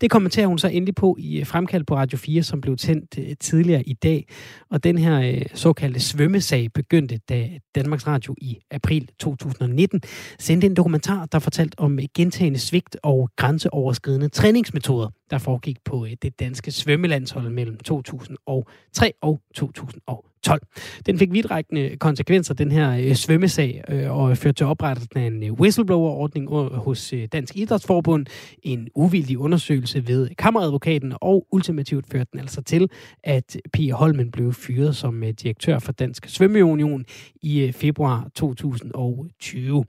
[0.00, 3.18] Det kommenterer hun så endelig på i øh, fremkald på Radio 4, som blev tændt
[3.18, 4.26] øh, tidligere i dag.
[4.70, 10.00] Og den her øh, såkaldte svømmesag begyndte, da Danmarks Radio i april 2019
[10.38, 16.06] sendte en dokumentar, der fortalte om øh, gentagende svigt og grænseoverskridende træningsmetoder, der foregik på
[16.06, 20.62] øh, det danske svømmelandshold mellem 2003 og 2012.
[21.06, 25.50] Den fik vidtrækkende konsekvenser, den her øh, svømmesag, øh, og førte til oprettelsen af en
[25.50, 28.26] whistleblower-ordning hos Dansk Idrætsforbund,
[28.62, 32.90] en uvildig undersøgelse ved kammeradvokaten, og ultimativt førte den altså til,
[33.24, 37.04] at Pia Holmen blev fyret som direktør for Dansk Svømmeunion
[37.42, 39.84] i februar 2020.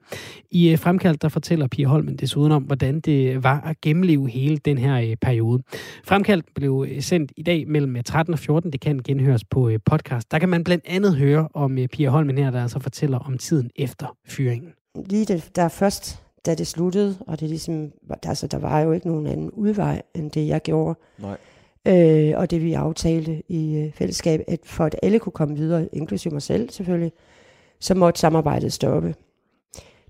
[0.51, 4.77] I fremkaldt der fortæller Pia Holmen desuden om, hvordan det var at gennemleve hele den
[4.77, 5.63] her periode.
[6.03, 8.71] Fremkaldt blev øh, sendt i dag mellem 13 og 14.
[8.71, 10.31] Det kan genhøres på øh, podcast.
[10.31, 13.37] Der kan man blandt andet høre om uh, Pia Holmen her, der altså fortæller om
[13.37, 14.73] tiden efter fyringen.
[15.05, 17.91] Lige det, der først, da det sluttede, og det ligesom,
[18.23, 20.99] altså, der var jo ikke nogen anden udvej, end det jeg gjorde.
[21.17, 21.37] Nej.
[21.87, 25.95] Øh, og det vi aftalte i uh, fællesskab, at for at alle kunne komme videre,
[25.95, 27.11] inklusive mig selv selvfølgelig,
[27.79, 29.15] så måtte samarbejdet stoppe.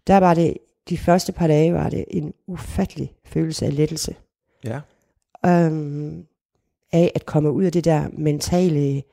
[0.07, 0.57] Der var det,
[0.89, 4.15] de første par dage var det en ufattelig følelse af lettelse.
[4.63, 4.79] Ja.
[5.47, 6.25] Um,
[6.91, 9.03] af at komme ud af det der mentale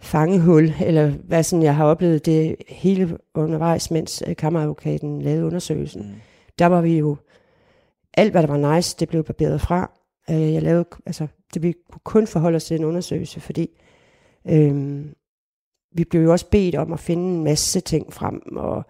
[0.00, 6.02] fangehul, eller hvad sådan jeg har oplevet det hele undervejs, mens øh, kammeradvokaten lavede undersøgelsen.
[6.02, 6.14] Mm.
[6.58, 7.16] Der var vi jo,
[8.14, 9.90] alt hvad der var nice, det blev barberet fra.
[10.30, 13.68] Øh, jeg lavede, altså, det vi kunne kun forholde os til en undersøgelse, fordi
[14.48, 15.14] øhm,
[15.92, 18.84] vi blev jo også bedt om at finde en masse ting frem, og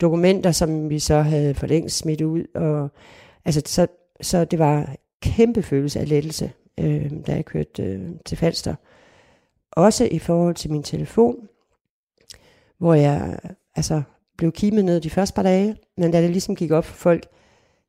[0.00, 2.88] dokumenter, som vi så havde for længst smidt ud, og
[3.44, 3.86] altså, så,
[4.20, 8.74] så det var kæmpe følelse af lettelse, øh, da jeg kørte øh, til Falster.
[9.72, 11.48] Også i forhold til min telefon,
[12.78, 13.38] hvor jeg
[13.76, 14.02] altså,
[14.36, 17.26] blev kimet ned de første par dage, men da det ligesom gik op for folk,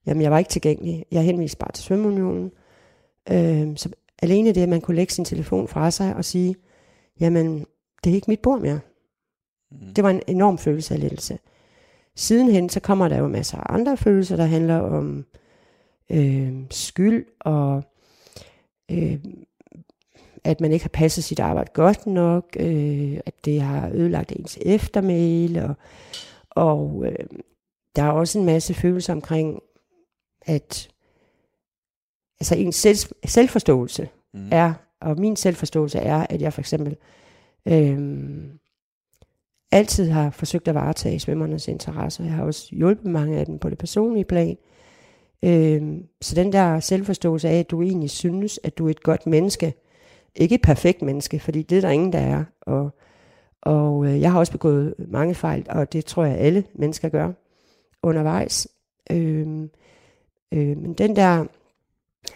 [0.05, 1.05] jamen jeg var ikke tilgængelig.
[1.11, 2.51] Jeg henviste bare til Svømmeunionen.
[3.31, 3.89] Øh, så
[4.21, 6.55] alene det, at man kunne lægge sin telefon fra sig og sige,
[7.19, 7.65] jamen
[8.03, 8.79] det er ikke mit bord mere.
[9.71, 9.93] Mm.
[9.93, 11.39] Det var en enorm følelse af lettelse.
[12.15, 15.23] Sidenhen så kommer der jo masser af andre følelser, der handler om øh,
[16.71, 17.83] skyld og
[18.91, 19.19] øh,
[20.43, 24.57] at man ikke har passet sit arbejde godt nok, øh, at det har ødelagt ens
[24.61, 25.75] eftermæl, og,
[26.49, 27.25] og øh,
[27.95, 29.59] der er også en masse følelser omkring,
[30.41, 30.89] at
[32.39, 34.49] altså ens selv, selvforståelse mm.
[34.51, 36.97] er, og min selvforståelse er, at jeg for eksempel
[37.65, 38.43] øh,
[39.71, 42.23] altid har forsøgt at varetage svømmernes interesser.
[42.23, 44.57] Jeg har også hjulpet mange af dem på det personlige plan.
[45.43, 45.81] Øh,
[46.21, 49.73] så den der selvforståelse af, at du egentlig synes, at du er et godt menneske,
[50.35, 52.43] ikke et perfekt menneske, fordi det er der ingen, der er.
[52.61, 52.89] Og,
[53.61, 57.31] og øh, jeg har også begået mange fejl, og det tror jeg, alle mennesker gør
[58.03, 58.67] undervejs.
[59.11, 59.47] Øh,
[60.51, 61.45] øh, men den der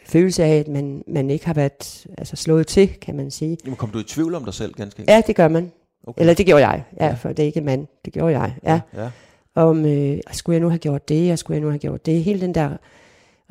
[0.06, 3.58] følelse af, at man, man ikke har været altså slået til, kan man sige.
[3.66, 5.16] Jamen, kom du i tvivl om dig selv ganske enkelt?
[5.16, 5.72] Ja, det gør man.
[6.08, 6.20] Okay.
[6.22, 7.14] Eller det gjorde jeg, ja, Ja.
[7.14, 8.82] for det er ikke mand, det gjorde jeg, ja.
[8.94, 9.10] ja.
[9.56, 12.24] Om, øh, skulle jeg nu have gjort det, og skulle jeg nu have gjort det.
[12.24, 12.78] Hele den der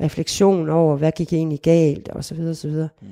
[0.01, 2.89] refleksion over, hvad gik egentlig galt, og så videre, og så videre.
[3.01, 3.07] Mm.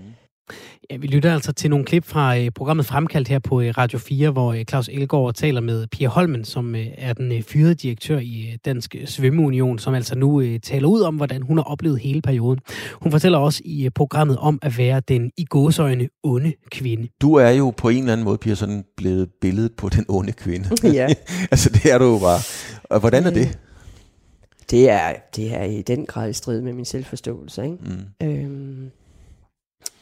[0.92, 4.00] Ja, vi lytter altså til nogle klip fra øh, programmet Fremkaldt her på øh, Radio
[4.00, 7.76] 4, hvor øh, Claus Elgaard taler med Pia Holmen, som øh, er den øh, fyrede
[7.76, 11.64] direktør i øh, Dansk Svømmeunion, som altså nu øh, taler ud om, hvordan hun har
[11.64, 12.60] oplevet hele perioden.
[13.02, 17.08] Hun fortæller også i øh, programmet om at være den i gåsøjne onde kvinde.
[17.22, 20.32] Du er jo på en eller anden måde, Pia, sådan blevet billedet på den onde
[20.32, 20.70] kvinde.
[21.00, 21.08] ja.
[21.52, 22.40] altså, det er du jo bare.
[22.90, 23.60] Og hvordan er det?
[24.72, 27.78] Det er, det er i den grad i strid med min selvforståelse, ikke?
[27.82, 28.28] Mm.
[28.28, 28.92] Øhm,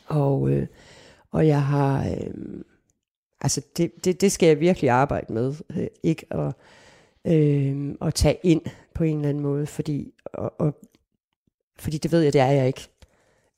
[0.08, 0.67] og, øh,
[1.32, 2.34] og jeg har, øh,
[3.41, 6.54] altså det, det, det skal jeg virkelig arbejde med, øh, ikke at,
[7.26, 8.62] øh, at tage ind
[8.93, 10.76] på en eller anden måde, fordi, og, og,
[11.80, 12.88] fordi det ved jeg, det er jeg ikke,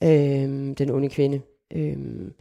[0.03, 1.41] øh, den onde kvinde.
[1.75, 2.31] Øh,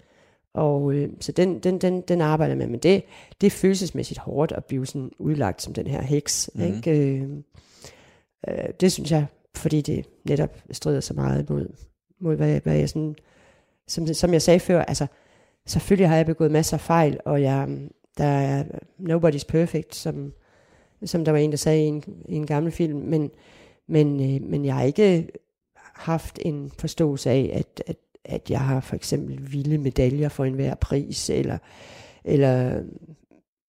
[0.59, 3.03] og øh, så den, den, den, den arbejder jeg med, men det,
[3.41, 6.63] det er følelsesmæssigt hårdt at blive sådan udlagt som den her heks, mm.
[6.63, 6.91] ikke?
[6.91, 7.29] Øh,
[8.49, 11.67] øh, det synes jeg, fordi det netop strider så meget mod,
[12.21, 13.17] mod hvad, hvad jeg sådan,
[13.89, 15.07] som, som jeg sagde før, altså
[15.67, 17.69] selvfølgelig har jeg begået masser af fejl, og jeg,
[18.19, 18.65] der er
[19.01, 20.33] nobody's perfect, som,
[21.05, 23.31] som der var en, der sagde i en, i en gammel film, men,
[23.87, 25.29] men, øh, men jeg har ikke
[25.95, 27.97] haft en forståelse af, at, at,
[28.29, 31.59] at jeg har for eksempel vilde medaljer for enhver pris, eller,
[32.25, 32.83] eller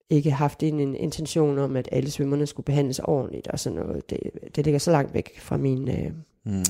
[0.09, 4.09] ikke haft en, en intention om, at alle svømmerne skulle behandles ordentligt og sådan noget.
[4.09, 4.19] Det,
[4.55, 6.11] det ligger så langt væk fra min øh,
[6.45, 6.63] Mm.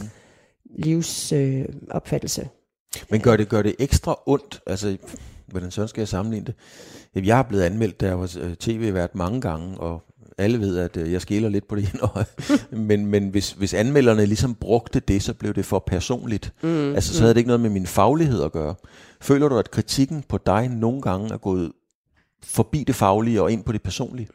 [0.65, 2.41] livsopfattelse.
[2.41, 2.47] Øh.
[3.09, 4.61] Men gør det, gør det ekstra ondt?
[4.67, 4.97] Altså,
[5.47, 6.53] hvordan sådan skal jeg sammenligne
[7.15, 7.25] det?
[7.27, 10.03] Jeg har blevet anmeldt, da jeg var øh, tv-vært mange gange, og
[10.39, 12.25] alle ved, at øh, jeg skiller lidt på det ene øje.
[12.87, 16.53] men men hvis, hvis anmelderne ligesom brugte det, så blev det for personligt.
[16.63, 18.75] Mm, Altså, så havde det ikke noget med min faglighed at gøre.
[19.21, 21.71] Føler du, at kritikken på dig nogle gange er gået
[22.43, 24.27] forbi det faglige og ind på det personlige?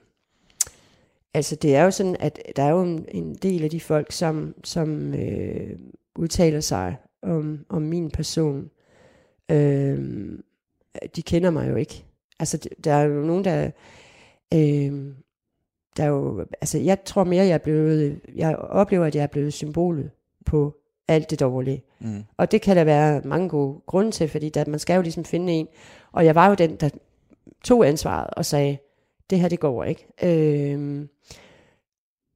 [1.34, 4.12] Altså det er jo sådan, at der er jo en, en del af de folk,
[4.12, 5.70] som, som øh,
[6.16, 8.70] udtaler sig om, om min person.
[9.50, 9.98] Øh,
[11.16, 12.04] de kender mig jo ikke.
[12.38, 13.70] Altså der er jo nogen, der...
[14.54, 15.14] Øh,
[15.96, 19.26] der er jo, altså jeg tror mere, jeg er blevet, jeg oplever, at jeg er
[19.26, 20.10] blevet symbolet
[20.46, 20.74] på
[21.08, 21.82] alt det dårlige.
[22.00, 22.24] Mm.
[22.36, 25.24] Og det kan der være mange gode grunde til, fordi der, man skal jo ligesom
[25.24, 25.68] finde en.
[26.12, 26.88] Og jeg var jo den, der
[27.64, 28.78] tog ansvaret og sagde,
[29.30, 30.06] det her det går ikke.
[30.22, 31.08] Øhm,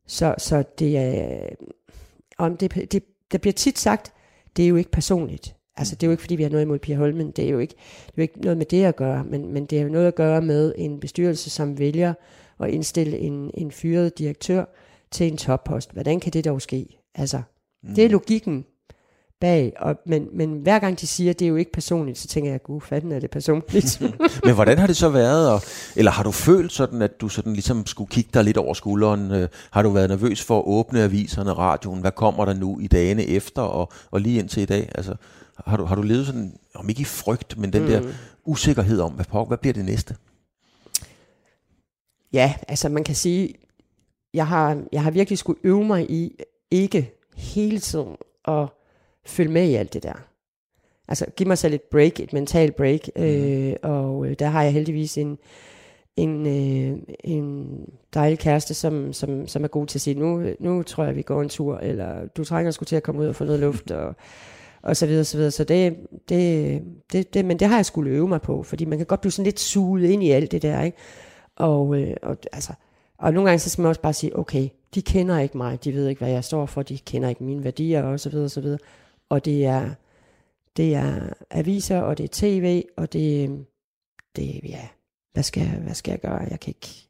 [0.06, 1.48] så, så det er,
[2.38, 4.12] om det, det, der bliver tit sagt,
[4.56, 5.54] det er jo ikke personligt.
[5.76, 7.58] Altså det er jo ikke, fordi vi har noget imod Pia Holmen, det er jo
[7.58, 7.74] ikke,
[8.06, 10.06] det er jo ikke noget med det at gøre, men, men det er jo noget
[10.06, 12.14] at gøre med en bestyrelse, som vælger
[12.60, 14.64] at indstille en, en fyret direktør
[15.10, 15.92] til en toppost.
[15.92, 17.00] Hvordan kan det dog ske?
[17.14, 17.42] Altså,
[17.82, 17.94] Mm.
[17.94, 18.64] det er logikken
[19.40, 22.28] bag, og, men, men hver gang de siger, at det er jo ikke personligt, så
[22.28, 24.00] tænker jeg, gud, fanden er det personligt.
[24.44, 25.50] Men hvordan har det så været?
[25.52, 25.60] Og,
[25.96, 29.30] eller har du følt sådan, at du sådan ligesom skulle kigge dig lidt over skulderen?
[29.32, 32.00] Øh, har du været nervøs for at åbne aviserne, radioen?
[32.00, 34.92] Hvad kommer der nu i dagene efter og, og lige indtil i dag?
[34.94, 35.14] Altså,
[35.66, 37.88] har du, har du levet sådan, om ikke i frygt, men den mm.
[37.88, 38.02] der
[38.44, 40.16] usikkerhed om, hvad, hvad bliver det næste?
[42.32, 43.54] Ja, altså man kan sige,
[44.34, 48.16] jeg har, jeg har virkelig skulle øve mig i ikke hele tiden
[48.48, 48.66] at
[49.26, 50.24] følge med i alt det der.
[51.08, 54.72] Altså give mig selv et break, et mentalt break, øh, og øh, der har jeg
[54.72, 55.38] heldigvis en,
[56.16, 57.68] en, øh, en
[58.14, 61.22] dejlig kæreste, som, som, som er god til at sige, nu, nu tror jeg, vi
[61.22, 63.90] går en tur, eller du trænger sgu til at komme ud og få noget luft,
[63.90, 64.14] og,
[64.82, 65.50] og så videre, så videre.
[65.50, 65.96] Så det,
[66.28, 69.20] det, det, det, men det har jeg skulle øve mig på, fordi man kan godt
[69.20, 70.98] blive sådan lidt suget ind i alt det der, ikke?
[71.58, 72.72] Og, øh, og, altså,
[73.18, 75.94] og nogle gange så skal man også bare sige, okay, de kender ikke mig, de
[75.94, 78.50] ved ikke, hvad jeg står for, de kender ikke mine værdier, og så videre, og
[78.50, 78.78] så videre.
[79.28, 79.90] Og det er,
[80.76, 83.50] det er aviser, og det er tv, og det,
[84.36, 84.88] det ja,
[85.32, 86.46] hvad skal, jeg, hvad skal jeg gøre?
[86.50, 87.08] Jeg kan ikke,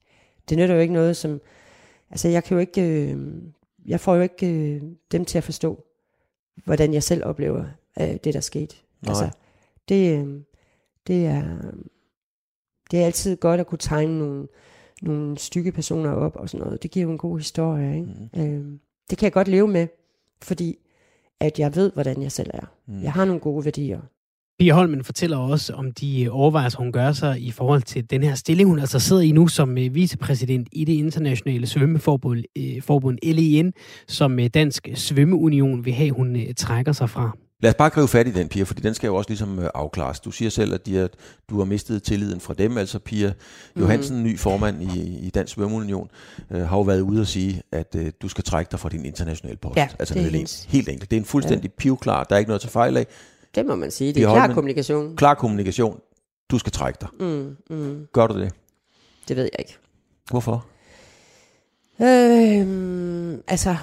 [0.48, 1.40] det nytter jo ikke noget, som,
[2.11, 3.42] altså jeg kan jo ikke, øh,
[3.87, 4.82] jeg får jo ikke øh,
[5.12, 5.84] dem til at forstå,
[6.64, 7.64] hvordan jeg selv oplever
[8.01, 8.76] øh, det, der skete.
[9.03, 9.11] Nej.
[9.11, 9.30] Altså,
[9.88, 10.40] det, øh,
[11.07, 11.44] det er,
[12.91, 14.47] det er altid godt at kunne tegne nogle,
[15.03, 16.82] nogle stykke personer op og sådan noget.
[16.82, 18.14] Det giver jo en god historie, ikke?
[18.34, 18.41] Mm.
[18.41, 18.78] Øh,
[19.11, 19.86] det kan jeg godt leve med,
[20.43, 20.76] fordi
[21.41, 22.72] at jeg ved, hvordan jeg selv er.
[22.86, 23.03] Mm.
[23.03, 24.01] Jeg har nogle gode værdier.
[24.59, 28.22] Pia Holmen fortæller også om de øh, overvejelser, hun gør sig i forhold til den
[28.22, 32.82] her stilling, hun altså sidder i nu som øh, vicepræsident i det internationale svømmeforbund, øh,
[32.82, 33.72] forbund LEN,
[34.09, 37.36] som Dansk Svømmeunion vil have, hun trækker sig fra.
[37.61, 40.20] Lad os bare gribe fat i den, Pia, fordi den skal jo også ligesom afklares.
[40.20, 41.09] Du siger selv, at de er,
[41.50, 43.32] du har mistet tilliden fra dem, altså Pia
[43.80, 44.22] Johansen, mm.
[44.22, 46.11] ny formand i, i Dansk Svømmeunion,
[46.50, 49.04] øh, har jo været ude og sige, at øh, du skal trække dig fra din
[49.04, 49.76] internationale post.
[49.76, 51.11] Ja, altså, det er helt, helt enkelt.
[51.11, 51.74] Det er en fuldstændig ja.
[51.78, 53.06] pivklar, der er ikke noget til fejl af.
[53.54, 54.12] Det må man sige.
[54.12, 55.16] Det er klar kommunikation.
[55.16, 56.00] Klar kommunikation.
[56.50, 57.09] Du skal trække dig.
[57.20, 58.06] Mm, mm.
[58.12, 58.52] Gør du det?
[59.28, 59.76] Det ved jeg ikke.
[60.30, 60.66] Hvorfor?
[62.00, 63.76] Øh, altså...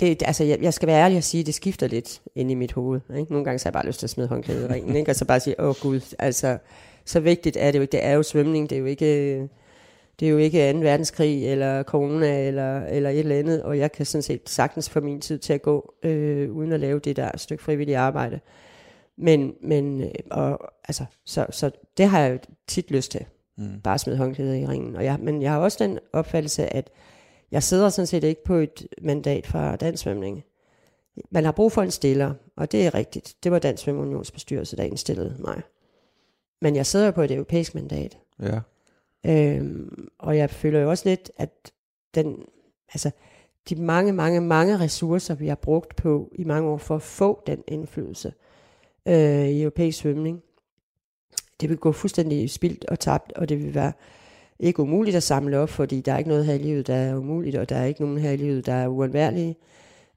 [0.00, 2.54] Det, altså, jeg, jeg skal være ærlig og sige, at det skifter lidt ind i
[2.54, 3.00] mit hoved.
[3.18, 3.32] Ikke?
[3.32, 5.10] Nogle gange så har jeg bare lyst til at smide håndklædet i ringen, ikke?
[5.10, 6.58] og så bare sige, åh gud, altså,
[7.04, 7.92] så vigtigt er det jo ikke.
[7.92, 9.48] Det er jo svømning, det er jo ikke
[10.20, 10.78] det er jo ikke 2.
[10.78, 15.00] verdenskrig, eller corona, eller, eller et eller andet, og jeg kan sådan set sagtens få
[15.00, 18.40] min tid til at gå, øh, uden at lave det der stykke frivilligt arbejde.
[19.18, 23.24] Men, men øh, og, altså, så, så det har jeg jo tit lyst til.
[23.58, 23.80] Mm.
[23.80, 24.96] Bare smide håndklæder i ringen.
[24.96, 26.90] Og jeg, men jeg har også den opfattelse, at
[27.50, 30.44] jeg sidder sådan set ikke på et mandat fra Dansk Svømning.
[31.30, 33.36] Man har brug for en stiller, og det er rigtigt.
[33.42, 35.62] Det var Dansk Svømmeunionsbestyrelse, der indstillede mig.
[36.60, 38.18] Men jeg sidder på et europæisk mandat.
[38.40, 38.60] Ja.
[39.26, 41.72] Øhm, og jeg føler jo også lidt, at
[42.14, 42.44] den,
[42.92, 43.10] altså,
[43.68, 47.42] de mange, mange, mange ressourcer, vi har brugt på i mange år for at få
[47.46, 48.32] den indflydelse
[49.06, 50.42] øh, i europæisk svømning,
[51.60, 53.92] det vil gå fuldstændig spildt og tabt, og det vil være
[54.58, 57.16] ikke umuligt at samle op, fordi der er ikke noget her i livet, der er
[57.16, 59.56] umuligt, og der er ikke nogen her i livet, der er uundværlige.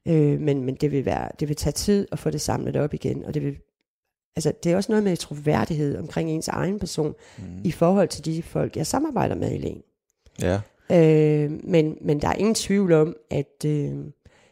[0.06, 2.94] Øh, men, men det vil være, det vil tage tid at få det samlet op
[2.94, 3.56] igen, og det vil
[4.36, 7.44] Altså, det er også noget med troværdighed omkring ens egen person mm.
[7.64, 9.82] i forhold til de folk, jeg samarbejder med i lægen.
[10.42, 10.60] Ja.
[10.90, 13.92] Øh, men, men der er ingen tvivl om, at øh,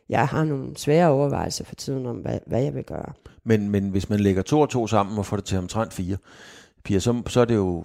[0.08, 3.12] jeg har nogle svære overvejelser for tiden om, hvad, hvad jeg vil gøre.
[3.44, 6.16] Men, men hvis man lægger to og to sammen og får det til omtrent fire,
[6.84, 7.84] Pia, så, så er det jo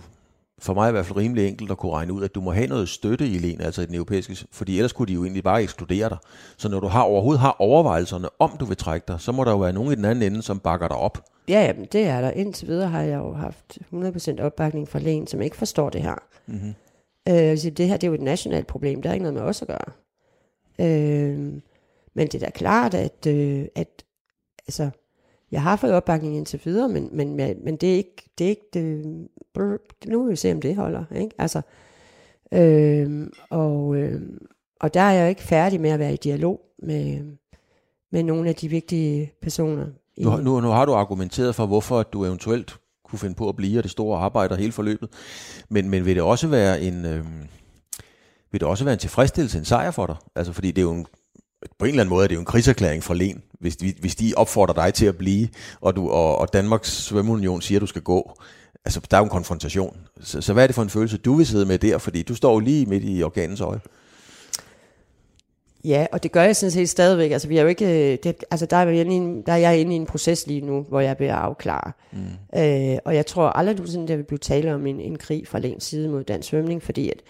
[0.64, 2.68] for mig i hvert fald rimelig enkelt at kunne regne ud, at du må have
[2.68, 5.64] noget støtte i lægen, altså i den europæiske, fordi ellers kunne de jo egentlig bare
[5.64, 6.18] ekskludere dig.
[6.58, 9.52] Så når du har overhovedet har overvejelserne om, du vil trække dig, så må der
[9.52, 11.26] jo være nogen i den anden ende, som bakker dig op.
[11.48, 12.32] Ja, jamen, det er der.
[12.32, 16.16] Indtil videre har jeg jo haft 100% opbakning fra lægen, som ikke forstår det her.
[16.48, 16.74] Mm-hmm.
[17.30, 19.02] Øh, så det her det er jo et nationalt problem.
[19.02, 19.92] Der er ikke noget med os at gøre.
[20.80, 21.38] Øh,
[22.16, 24.04] men det er da klart, at, øh, at
[24.68, 24.90] altså,
[25.54, 28.70] jeg har fået opbakning indtil videre, men, men, men det er ikke, det er ikke
[28.74, 29.78] det, brr,
[30.08, 31.04] nu vil vi se, om det holder.
[31.16, 31.36] Ikke?
[31.38, 31.62] Altså,
[32.52, 34.22] øh, og, øh,
[34.80, 37.22] og der er jeg ikke færdig med at være i dialog med,
[38.12, 39.86] med nogle af de vigtige personer
[40.18, 43.56] nu, nu, nu har du argumenteret for, hvorfor at du eventuelt kunne finde på at
[43.56, 45.10] blive, og det store arbejde og hele forløbet.
[45.70, 47.06] Men, men vil det også være en...
[47.06, 47.26] Øh,
[48.52, 50.16] vil det også være en tilfredsstillelse, en sejr for dig?
[50.36, 51.06] Altså, fordi det er jo en,
[51.80, 54.16] på en eller anden måde er det jo en krigserklæring fra Len, hvis de, hvis
[54.16, 55.48] de opfordrer dig til at blive,
[55.82, 58.40] og, du, og, og Danmarks Svømmeunion siger, at du skal gå.
[58.86, 59.98] Altså, der er jo en konfrontation.
[60.22, 61.98] Så, så hvad er det for en følelse, du vil sidde med der?
[61.98, 63.80] Fordi du står jo lige midt i organens øje.
[65.86, 67.32] Ja, og det gør jeg sådan set stadigvæk.
[67.32, 69.54] Altså, vi er jo ikke, øh, det, altså der, er jeg inde i en, der
[69.54, 71.92] er jeg inde i en proces lige nu, hvor jeg bliver afklare.
[72.12, 72.60] Mm.
[72.62, 75.48] Øh, og jeg tror aldrig, du sådan, der vil blive tale om en, en krig
[75.48, 77.22] fra Lens side mod dansk svømning, fordi at,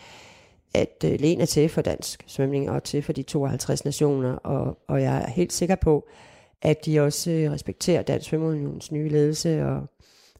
[0.73, 4.77] at uh, Len er til for dansk svømning og til for de 52 nationer, og,
[4.87, 6.07] og jeg er helt sikker på,
[6.61, 9.87] at de også uh, respekterer Dansk Svømmeunions nye ledelse, og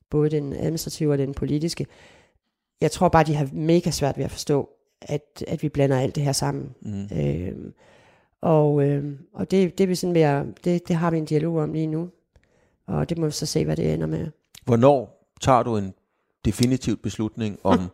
[0.10, 1.86] både den administrative og den politiske.
[2.82, 4.70] Jeg tror bare, de har mega svært ved at forstå,
[5.02, 6.76] at, at vi blander alt det her sammen.
[6.82, 7.18] Mm.
[7.18, 7.72] Øh,
[8.42, 11.74] og, øh, og det, det, vil sådan være, det, det har vi en dialog om
[11.74, 12.10] lige nu.
[12.88, 14.28] Og det må vi så se, hvad det ender med.
[14.66, 15.94] Hvornår tager du en
[16.46, 17.80] definitiv beslutning om...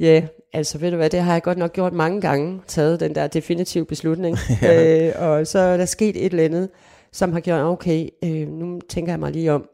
[0.00, 0.28] Ja, yeah,
[0.58, 3.26] altså ved du hvad, det har jeg godt nok gjort mange gange, taget den der
[3.26, 4.36] definitive beslutning.
[4.62, 5.08] ja.
[5.08, 6.68] øh, og så er der sket et eller andet,
[7.12, 9.68] som har gjort, okay, øh, nu tænker jeg mig lige om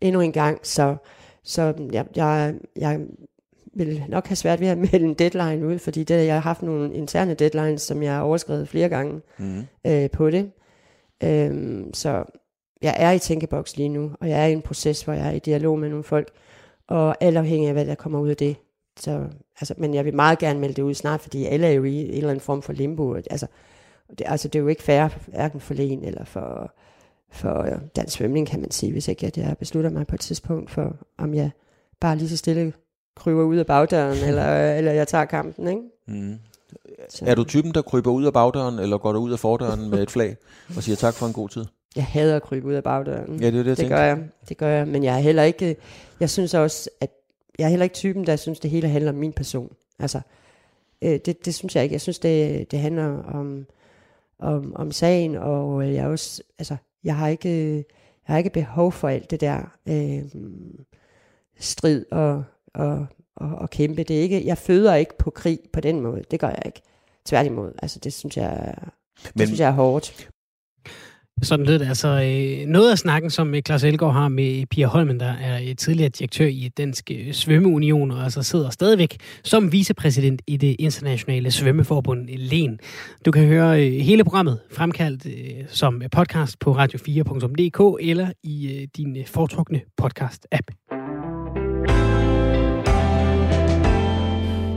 [0.00, 0.96] endnu en gang, så,
[1.44, 3.00] så jeg, jeg, jeg
[3.74, 6.62] vil nok have svært ved at melde en deadline ud, fordi det, jeg har haft
[6.62, 9.66] nogle interne deadlines, som jeg har overskrevet flere gange mm.
[9.86, 10.50] øh, på det.
[11.24, 12.24] Øhm, så
[12.82, 15.32] jeg er i tænkeboks lige nu, og jeg er i en proces, hvor jeg er
[15.32, 16.28] i dialog med nogle folk,
[16.88, 18.56] og alt afhængig af, hvad der kommer ud af det.
[19.00, 19.24] Så,
[19.60, 22.08] altså, men jeg vil meget gerne melde det ud snart, fordi alle er jo i
[22.08, 23.14] en eller anden form for limbo.
[23.14, 23.46] Altså,
[24.18, 26.74] det, altså, det er jo ikke fair, hverken for lægen eller for,
[27.30, 30.70] for dansk svømning, kan man sige, hvis ikke at jeg beslutter mig på et tidspunkt
[30.70, 31.50] for, om jeg
[32.00, 32.72] bare lige så stille
[33.16, 35.82] kryber ud af bagdøren, eller, eller jeg tager kampen, ikke?
[36.08, 36.38] Mm.
[37.22, 40.02] Er du typen, der kryber ud af bagdøren, eller går du ud af fordøren med
[40.02, 40.36] et flag
[40.76, 41.64] og siger tak for en god tid?
[41.96, 43.40] Jeg hader at krybe ud af bagdøren.
[43.40, 44.18] Ja, det er det, jeg det gør jeg.
[44.48, 45.76] Det gør jeg, men jeg er heller ikke,
[46.20, 47.10] jeg synes også, at
[47.60, 49.72] jeg er heller ikke typen, der synes, det hele handler om min person.
[49.98, 50.20] Altså,
[51.02, 51.92] øh, det, det synes jeg ikke.
[51.92, 53.66] Jeg synes, det, det handler om,
[54.38, 58.92] om, om sagen, og jeg er også, altså, jeg har ikke, jeg har ikke behov
[58.92, 60.22] for alt det der øh,
[61.58, 62.44] strid og,
[62.74, 63.06] og,
[63.36, 64.02] og, og kæmpe.
[64.02, 66.22] Det er ikke, jeg føder ikke på krig på den måde.
[66.30, 66.82] Det gør jeg ikke.
[67.24, 67.72] Tværtimod.
[67.82, 68.74] Altså, det synes jeg,
[69.22, 70.30] det Men, synes jeg er hårdt.
[71.42, 71.88] Sådan lød det.
[71.88, 75.32] Altså, øh, noget af snakken, som øh, Claus Elgaard har med øh, Pia Holmen, der
[75.40, 81.50] er tidligere direktør i Dansk Svømmeunion, og altså sidder stadigvæk som vicepræsident i det internationale
[81.50, 82.78] svømmeforbund LEN.
[83.26, 85.26] Du kan høre hele programmet fremkaldt
[85.68, 90.90] som podcast på radio4.dk eller i din foretrukne podcast-app.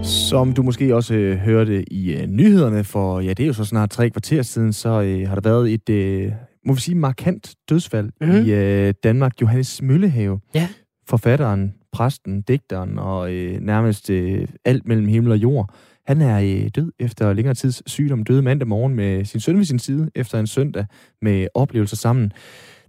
[0.04, 3.66] Som du måske også øh, hørte i øh, nyhederne, for ja, det er jo så
[3.66, 6.32] snart tre kvarter siden, så øh, har der været et, øh,
[6.66, 8.46] må vi sige, markant dødsfald mm-hmm.
[8.46, 9.42] i øh, Danmark.
[9.42, 10.70] Johannes Møllehave, ja.
[11.08, 15.76] forfatteren, præsten, digteren og øh, nærmest øh, alt mellem himmel og jord.
[16.06, 19.66] Han er øh, død efter længere tids sygdom, døde mandag morgen med sin søn ved
[19.66, 20.86] sin side, efter en søndag
[21.22, 22.32] med oplevelser sammen.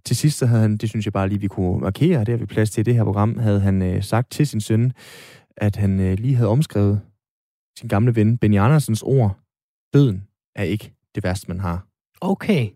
[0.05, 2.37] Til sidst så havde han, det synes jeg bare lige, vi kunne markere, det har
[2.37, 4.93] vi plads til i det her program, havde han øh, sagt til sin søn,
[5.57, 7.01] at han øh, lige havde omskrevet
[7.79, 9.39] sin gamle ven Benny Andersens ord.
[9.95, 10.25] Døden
[10.57, 11.87] er ikke det værste, man har.
[12.20, 12.68] Okay.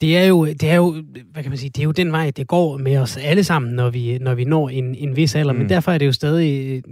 [0.00, 1.02] Det er jo, det er jo,
[1.32, 3.72] hvad kan man sige, det er jo den vej, det går med os alle sammen,
[3.72, 5.52] når vi, når vi når en, en vis alder.
[5.52, 5.58] Mm.
[5.58, 6.82] Men derfor er det jo stadig,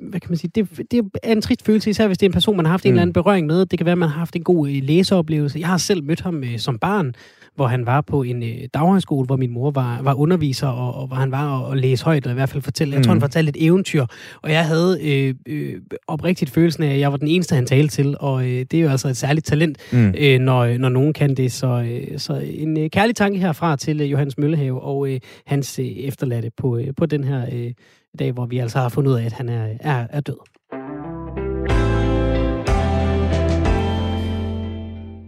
[0.00, 2.32] hvad kan man sige, det, det er en trist følelse, især hvis det er en
[2.32, 2.88] person, man har haft mm.
[2.88, 3.66] en eller anden berøring med.
[3.66, 5.58] Det kan være, man har haft en god øh, læseoplevelse.
[5.58, 7.14] Jeg har selv mødt ham øh, som barn,
[7.58, 11.06] hvor han var på en øh, daghøjskole, hvor min mor var, var underviser, og, og
[11.06, 13.16] hvor han var og, og læse højt, og i hvert fald fortælle, jeg tror, han
[13.16, 13.20] mm.
[13.20, 14.06] fortalte et eventyr,
[14.42, 15.74] og jeg havde øh, øh,
[16.06, 18.80] oprigtigt følelsen af, at jeg var den eneste, han talte til, og øh, det er
[18.80, 20.14] jo altså et særligt talent, mm.
[20.18, 24.00] øh, når, når nogen kan det, så, øh, så en øh, kærlig tanke herfra til
[24.00, 27.72] øh, Johannes Møllehave og øh, hans øh, efterladte på, øh, på den her øh,
[28.18, 30.57] dag, hvor vi altså har fundet ud af, at han er, er, er død.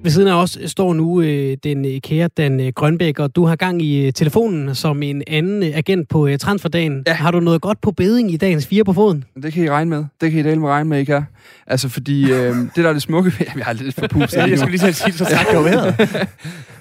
[0.03, 3.45] Ved siden af os står nu øh, den øh, kære Dan øh, Grønbæk, og du
[3.45, 7.03] har gang i øh, telefonen som en anden øh, agent på øh, transferdagen.
[7.07, 7.13] Ja.
[7.13, 9.25] Har du noget godt på beding i dagens fire på foden?
[9.43, 10.05] Det kan I regne med.
[10.21, 11.23] Det kan I dele med regne med, ikke her.
[11.67, 13.47] Altså, fordi øh, det der er det smukke ved...
[13.57, 14.35] Jeg har lidt for pus.
[14.35, 15.63] ja, jeg skulle lige sige, så tak jo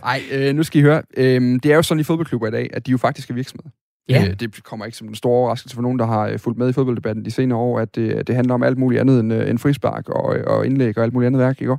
[0.03, 1.01] Nej, øh, nu skal I høre.
[1.17, 3.69] Øh, det er jo sådan i fodboldklubber i dag, at de jo faktisk er virksomheder.
[4.09, 4.27] Ja.
[4.27, 6.69] Øh, det kommer ikke som en stor overraskelse for nogen, der har øh, fulgt med
[6.69, 9.49] i fodbolddebatten de senere år, at det, det handler om alt muligt andet end, øh,
[9.49, 11.61] end frispark og, og indlæg og alt muligt andet værk.
[11.61, 11.77] Ikke?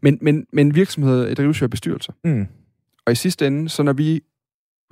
[0.00, 2.12] Men, men, men virksomheder drives jo af bestyrelser.
[2.24, 2.46] Mm.
[3.06, 4.20] Og i sidste ende, så når vi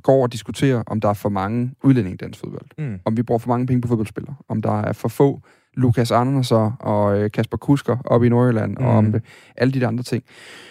[0.03, 2.99] går og diskuterer, om der er for mange udlændinge i dansk fodbold, mm.
[3.05, 5.41] om vi bruger for mange penge på fodboldspillere, om der er for få
[5.75, 8.85] Lukas Anderser og Kasper Kusker op i Nordjylland, mm.
[8.85, 9.23] og om det,
[9.57, 10.25] alle de der andre ting,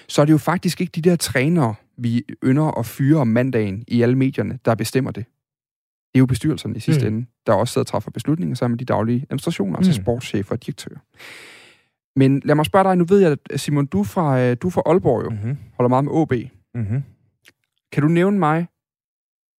[0.08, 3.84] så er det jo faktisk ikke de der trænere, vi ynder at fyre om mandagen
[3.88, 5.26] i alle medierne, der bestemmer det
[6.14, 7.16] det er jo bestyrelserne i sidste mm.
[7.16, 9.92] ende, der også sidder og træffer beslutninger sammen med de daglige administrationer, altså mm.
[9.92, 11.00] altså sportschefer og direktører.
[12.16, 14.68] Men lad mig spørge dig, nu ved jeg, at Simon, du er fra, øh, du
[14.68, 15.58] er fra Aalborg jo, mm-hmm.
[15.74, 16.34] holder meget med OB.
[16.76, 17.04] Mm-hmm.
[17.92, 18.68] Kan du nævne mig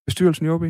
[0.06, 0.64] bestyrelsen i OB?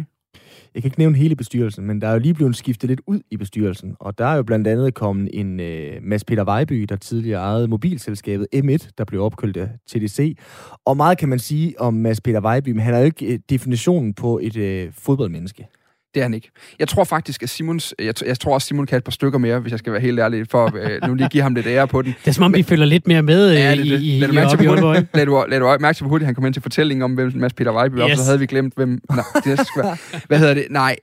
[0.75, 3.21] Jeg kan ikke nævne hele bestyrelsen, men der er jo lige blevet skiftet lidt ud
[3.31, 6.97] i bestyrelsen, og der er jo blandt andet kommet en øh, Mads Peter Vejby, der
[6.97, 10.37] tidligere ejede mobilselskabet M1, der blev opkøbt af TDC.
[10.85, 13.39] Og meget kan man sige om Mads Peter Vejby, men han er jo ikke øh,
[13.51, 15.67] definitionen på et øh, fodboldmenneske.
[16.15, 16.51] Det er han ikke.
[16.79, 17.95] Jeg tror faktisk, at Simons...
[17.99, 20.21] Jeg, jeg tror også, Simon kan et par stykker mere, hvis jeg skal være helt
[20.21, 22.15] ærlig, for øh, nu lige give ham lidt ære på den.
[22.25, 24.01] Det er som om, Men, vi følger lidt mere med ja, det, det.
[24.01, 24.77] i, i, lad du mærke til, hvor
[25.15, 27.33] lad, du, lad du mærke til, hvor hurtigt han kom ind til fortællingen om, hvem
[27.35, 28.19] Mads Peter Vejby yes.
[28.19, 28.91] så havde vi glemt, hvem...
[29.11, 29.97] Nej, det skal være.
[30.27, 30.67] Hvad hedder det?
[30.71, 30.97] Nej,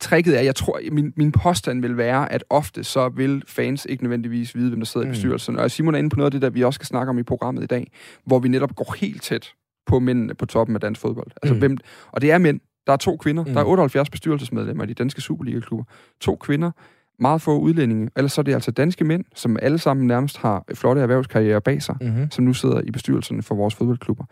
[0.00, 4.02] tricket er, jeg tror, min, min påstand vil være, at ofte så vil fans ikke
[4.02, 5.10] nødvendigvis vide, hvem der sidder mm.
[5.10, 5.58] i bestyrelsen.
[5.58, 7.22] Og Simon er inde på noget af det, der vi også skal snakke om i
[7.22, 7.90] programmet i dag,
[8.26, 9.52] hvor vi netop går helt tæt
[9.86, 11.30] på mændene på toppen af dansk fodbold.
[11.42, 11.58] Altså, mm.
[11.58, 11.76] hvem,
[12.12, 12.60] og det er mænd.
[12.86, 13.44] Der er to kvinder.
[13.44, 13.52] Mm.
[13.52, 15.84] Der er 78 bestyrelsesmedlemmer i de danske Superliga-klubber.
[16.20, 16.70] To kvinder,
[17.18, 18.10] meget få udlændinge.
[18.16, 21.82] Ellers så er det altså danske mænd, som alle sammen nærmest har flotte erhvervskarriere bag
[21.82, 22.30] sig, mm-hmm.
[22.30, 24.24] som nu sidder i bestyrelserne for vores fodboldklubber.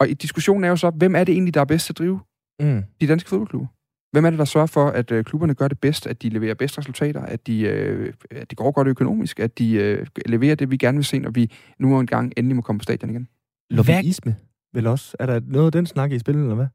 [0.00, 1.98] Og i diskussionen er jo så, hvem er det egentlig, der er bedst til at
[1.98, 2.20] drive
[2.60, 2.82] mm.
[3.00, 3.66] de danske fodboldklubber?
[4.12, 6.54] Hvem er det, der sørger for, at øh, klubberne gør det bedst, at de leverer
[6.54, 10.70] bedst resultater, at de, øh, at de går godt økonomisk, at de øh, leverer det,
[10.70, 13.28] vi gerne vil se, når vi nu en gang endelig må komme på stadion igen?
[13.70, 14.36] Lobbyisme,
[14.74, 15.16] vel også?
[15.20, 16.66] Er der noget af den snak i spillet, eller hvad?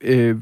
[0.00, 0.36] Øh,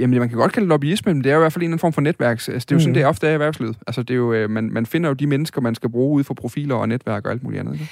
[0.00, 1.64] jamen, man kan godt kalde det lobbyisme, men det er jo i hvert fald en
[1.64, 2.36] eller anden form for netværk.
[2.48, 2.80] Altså, det er jo mm.
[2.80, 3.78] sådan, det er ofte er i erhvervslivet.
[3.86, 6.24] Altså, det er jo, øh, man, man finder jo de mennesker, man skal bruge ud
[6.24, 7.72] for profiler og netværk og alt muligt andet.
[7.72, 7.90] Ikke?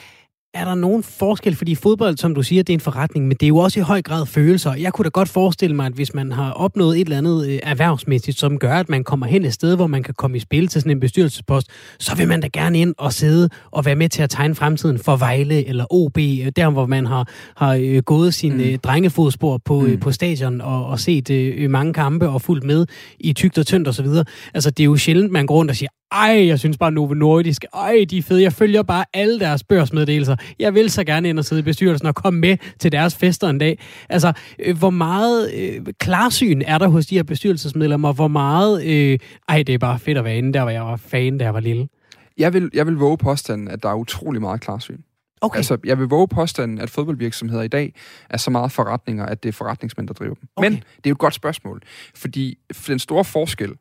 [0.54, 1.56] Er der nogen forskel?
[1.56, 3.82] Fordi fodbold, som du siger, det er en forretning, men det er jo også i
[3.82, 4.74] høj grad følelser.
[4.74, 7.58] Jeg kunne da godt forestille mig, at hvis man har opnået et eller andet øh,
[7.62, 10.68] erhvervsmæssigt, som gør, at man kommer hen et sted, hvor man kan komme i spil
[10.68, 14.08] til sådan en bestyrelsespost, så vil man da gerne ind og sidde og være med
[14.08, 18.02] til at tegne fremtiden for Vejle eller OB, øh, der hvor man har, har øh,
[18.02, 18.78] gået sin mm.
[18.78, 20.00] drengefodspor på, mm.
[20.00, 22.86] på stadion og, og set øh, mange kampe og fulgt med
[23.20, 24.06] i tygt og tyndt osv.
[24.54, 27.14] Altså, det er jo sjældent, man går rundt og siger, ej, jeg synes bare Novo
[27.14, 28.42] Nordisk, ej, de er fede.
[28.42, 30.36] Jeg følger bare alle deres børsmeddelelser.
[30.58, 33.48] Jeg vil så gerne ind og sidde i bestyrelsen og komme med til deres fester
[33.48, 33.78] en dag.
[34.08, 38.12] Altså, øh, hvor meget øh, klarsyn er der hos de her bestyrelsesmedlemmer?
[38.12, 40.96] Hvor meget, øh, ej, det er bare fedt at være inde der, hvor jeg var
[40.96, 41.88] fan, da jeg var lille.
[42.38, 44.98] Jeg vil, jeg vil våge påstanden, at der er utrolig meget klarsyn.
[45.40, 45.56] Okay.
[45.56, 47.94] Altså, jeg vil våge påstanden, at fodboldvirksomheder i dag
[48.30, 50.48] er så meget forretninger, at det er forretningsmænd, der driver dem.
[50.56, 50.68] Okay.
[50.68, 51.82] Men det er jo et godt spørgsmål,
[52.14, 53.72] fordi den store forskel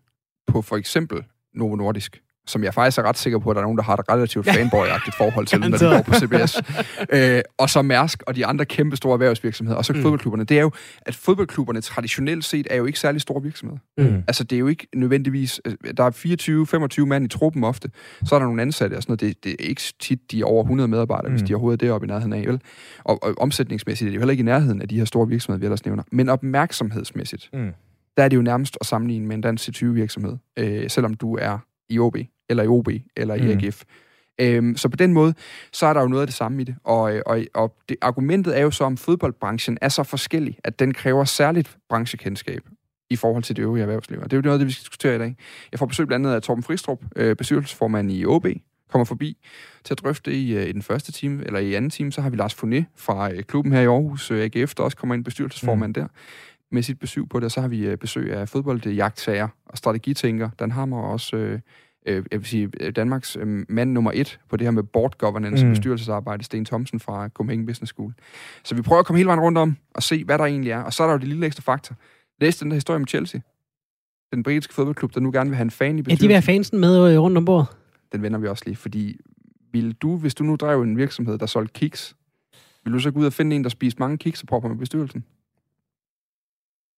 [0.47, 1.23] på for eksempel
[1.55, 3.93] Novo Nordisk, som jeg faktisk er ret sikker på, at der er nogen, der har
[3.93, 6.61] et relativt fanboy-agtigt forhold til, når de går på CBS.
[7.15, 10.01] øh, og så Mærsk og de andre kæmpe store erhvervsvirksomheder, og så mm.
[10.01, 10.43] fodboldklubberne.
[10.43, 13.79] Det er jo, at fodboldklubberne traditionelt set er jo ikke særlig store virksomheder.
[13.97, 14.23] Mm.
[14.27, 15.61] Altså, det er jo ikke nødvendigvis...
[15.65, 17.89] øh, Der er 24-25 mand i truppen ofte.
[18.25, 19.21] Så er der nogle ansatte og sådan noget.
[19.21, 21.33] Det, det er ikke tit, de er over 100 medarbejdere, mm.
[21.35, 22.61] hvis de overhovedet er deroppe i nærheden af, vel?
[23.03, 25.59] Og, og omsætningsmæssigt er det jo heller ikke i nærheden af de her store virksomheder,
[25.59, 26.03] vi ellers nævner.
[26.11, 27.69] Men opmærksomhedsmæssigt, Mm.
[28.17, 31.57] Der er det jo nærmest at sammenligne med en dansk C20-virksomhed, øh, selvom du er
[31.89, 32.17] i OB,
[32.49, 33.59] eller i OB, eller i Mm.
[33.63, 33.83] AGF.
[34.41, 35.33] Øhm, så på den måde,
[35.73, 36.75] så er der jo noget af det samme i det.
[36.83, 40.79] Og, øh, og, og det, argumentet er jo så, om fodboldbranchen er så forskellig, at
[40.79, 42.61] den kræver særligt branchekendskab
[43.09, 44.19] i forhold til det øvrige erhvervsliv.
[44.19, 45.35] Og det er jo noget af det, vi skal diskutere i dag.
[45.71, 48.45] Jeg får besøg blandt andet af Torben Fristrup, øh, bestyrelsesformand i OB,
[48.89, 49.37] kommer forbi
[49.83, 52.29] til at drøfte i, øh, i den første time, eller i anden time, så har
[52.29, 55.23] vi Lars Foné fra øh, klubben her i Aarhus, øh, AGF, der også kommer ind
[55.23, 55.93] bestyrelsesformand mm.
[55.93, 56.07] der
[56.73, 57.45] med sit besøg på det.
[57.45, 60.49] Og så har vi øh, besøg af fodboldjagtsager og strategitænker.
[60.59, 61.59] Dan Hammer og også, øh,
[62.05, 63.37] øh, jeg vil sige, øh, Danmarks
[63.69, 65.71] mand nummer et på det her med board governance Mm.
[65.71, 68.13] bestyrelsesarbejde, Sten Thomsen fra Copenhagen Business School.
[68.63, 70.79] Så vi prøver at komme hele vejen rundt om og se, hvad der egentlig er.
[70.79, 71.95] Og så er der jo det lille ekstra faktor.
[72.41, 73.41] Læs den der historie med Chelsea.
[74.33, 76.27] Den britiske fodboldklub, der nu gerne vil have en fan i Er de bestyrelsen.
[76.27, 77.67] vil have fansen med rundt om bordet?
[78.11, 79.19] Den vender vi også lige, fordi
[79.71, 82.15] vil du, hvis du nu drev en virksomhed, der solgte kiks,
[82.83, 84.77] vil du så gå ud og finde en, der spiser mange kiks og propper med
[84.77, 85.23] bestyrelsen?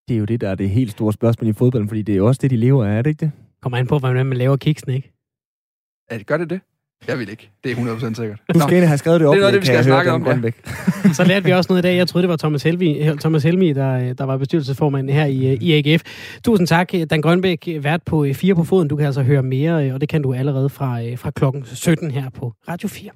[0.07, 2.17] Det er jo det, der er det helt store spørgsmål i fodbolden, fordi det er
[2.17, 3.31] jo også det, de lever af, er det ikke det?
[3.61, 5.11] Kommer an på, hvordan man laver kiksen, ikke?
[6.09, 6.59] Er det, gør det det?
[7.07, 7.49] Jeg vil ikke.
[7.63, 8.39] Det er 100% sikkert.
[8.53, 10.35] Du skal ind have skrevet det op, Det er noget det, vi skal snakke høre,
[10.35, 10.51] om, ja.
[11.13, 11.97] Så lærte vi også noget i dag.
[11.97, 15.57] Jeg troede, det var Thomas Helmi, Thomas Helmi der, der var bestyrelsesformand her i, øh,
[15.61, 16.03] i AGF.
[16.43, 18.87] Tusind tak, Dan Grønbæk, vært på øh, Fire på Foden.
[18.87, 21.65] Du kan altså høre mere, øh, og det kan du allerede fra, øh, fra klokken
[21.65, 23.11] 17 her på Radio 4.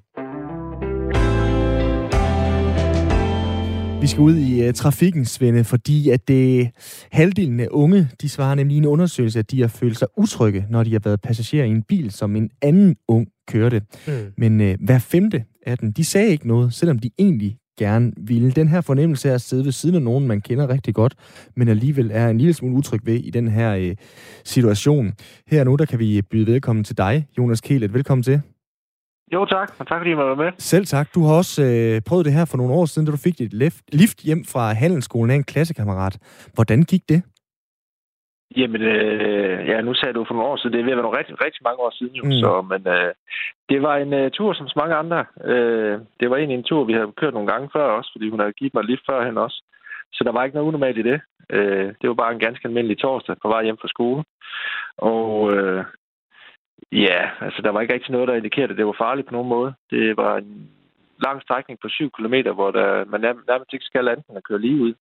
[4.01, 6.69] Vi skal ud i uh, trafikken, Svende, fordi at det
[7.11, 10.65] halvdelen af unge, de svarer nemlig i en undersøgelse, at de har følt sig utrygge,
[10.69, 13.81] når de har været passagerer i en bil, som en anden ung kørte.
[14.07, 14.13] Mm.
[14.37, 18.51] Men uh, hver femte af dem, de sagde ikke noget, selvom de egentlig gerne ville.
[18.51, 21.15] Den her fornemmelse af at sidde ved siden af nogen, man kender rigtig godt,
[21.55, 23.95] men alligevel er en lille smule utryg ved i den her uh,
[24.45, 25.13] situation.
[25.47, 27.93] Her nu, der kan vi byde velkommen til dig, Jonas Kehlet.
[27.93, 28.41] Velkommen til.
[29.33, 29.69] Jo, tak.
[29.79, 30.51] Og tak, fordi I var med.
[30.57, 31.07] Selv tak.
[31.15, 33.53] Du har også øh, prøvet det her for nogle år siden, da du fik dit
[33.53, 36.15] lift, lift hjem fra handelsskolen af en klassekammerat.
[36.55, 37.23] Hvordan gik det?
[38.57, 40.73] Jamen, øh, ja, nu sagde du for nogle år siden.
[40.73, 42.23] Det er ved at være nogle rigtig, rigtig mange år siden jo.
[42.25, 42.31] Mm.
[42.31, 43.13] Så, men øh,
[43.69, 45.19] det var en øh, tur som så mange andre.
[45.51, 48.39] Øh, det var egentlig en tur, vi havde kørt nogle gange før også, fordi hun
[48.39, 49.57] havde givet mig et lift førhen også.
[50.13, 51.19] Så der var ikke noget unormalt i det.
[51.49, 54.23] Øh, det var bare en ganske almindelig torsdag på vej hjem fra skole.
[54.97, 55.85] Og øh,
[56.91, 59.49] ja, altså der var ikke rigtig noget, der indikerede, at det var farligt på nogen
[59.49, 59.73] måde.
[59.89, 60.69] Det var en
[61.25, 64.61] lang strækning på 7 km, hvor der, man nærmest, ikke skal andet end at køre
[64.61, 64.93] lige ud.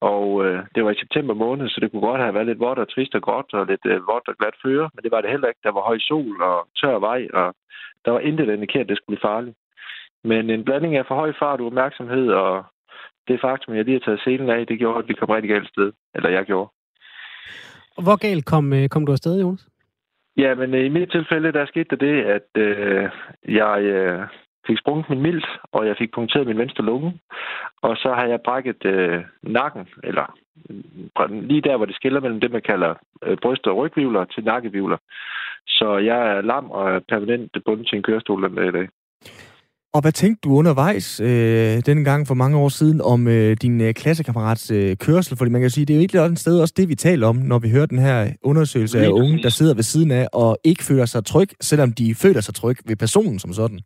[0.00, 2.78] Og øh, det var i september måned, så det kunne godt have været lidt vådt
[2.78, 5.30] og trist og gråt og lidt øh, vådt og glat føre, men det var det
[5.30, 5.64] heller ikke.
[5.66, 7.54] Der var høj sol og tør vej, og
[8.04, 9.56] der var intet, der indikerede, at det skulle blive farligt.
[10.24, 12.64] Men en blanding af for høj fart og opmærksomhed og
[13.28, 15.50] det faktum, at jeg lige har taget selen af, det gjorde, at vi kom rigtig
[15.50, 15.92] galt sted.
[16.14, 16.70] Eller jeg gjorde.
[17.96, 19.68] Og hvor galt kom, øh, kom du afsted, Jonas?
[20.36, 23.10] Ja, men øh, i mit tilfælde, der skete der det, at øh,
[23.48, 24.26] jeg øh,
[24.66, 27.20] fik sprunget min mild, og jeg fik punkteret min venstre lunge.
[27.82, 30.38] Og så har jeg brækket øh, nakken, eller
[31.30, 34.96] lige der, hvor det skiller mellem det, man kalder øh, bryst- og rygvivler til nakkevivler.
[35.66, 38.88] Så jeg er lam og er permanent bundet til en kørestol den dag i dag.
[39.94, 43.80] Og hvad tænkte du undervejs øh, denne gang for mange år siden om øh, din
[43.80, 45.36] øh, klassekammerats øh, kørsel?
[45.38, 47.26] Fordi man kan sige, det er jo et eller andet sted også det, vi taler
[47.26, 50.58] om, når vi hører den her undersøgelse af unge, der sidder ved siden af og
[50.64, 53.80] ikke føler sig tryg, selvom de føler sig tryg ved personen som sådan.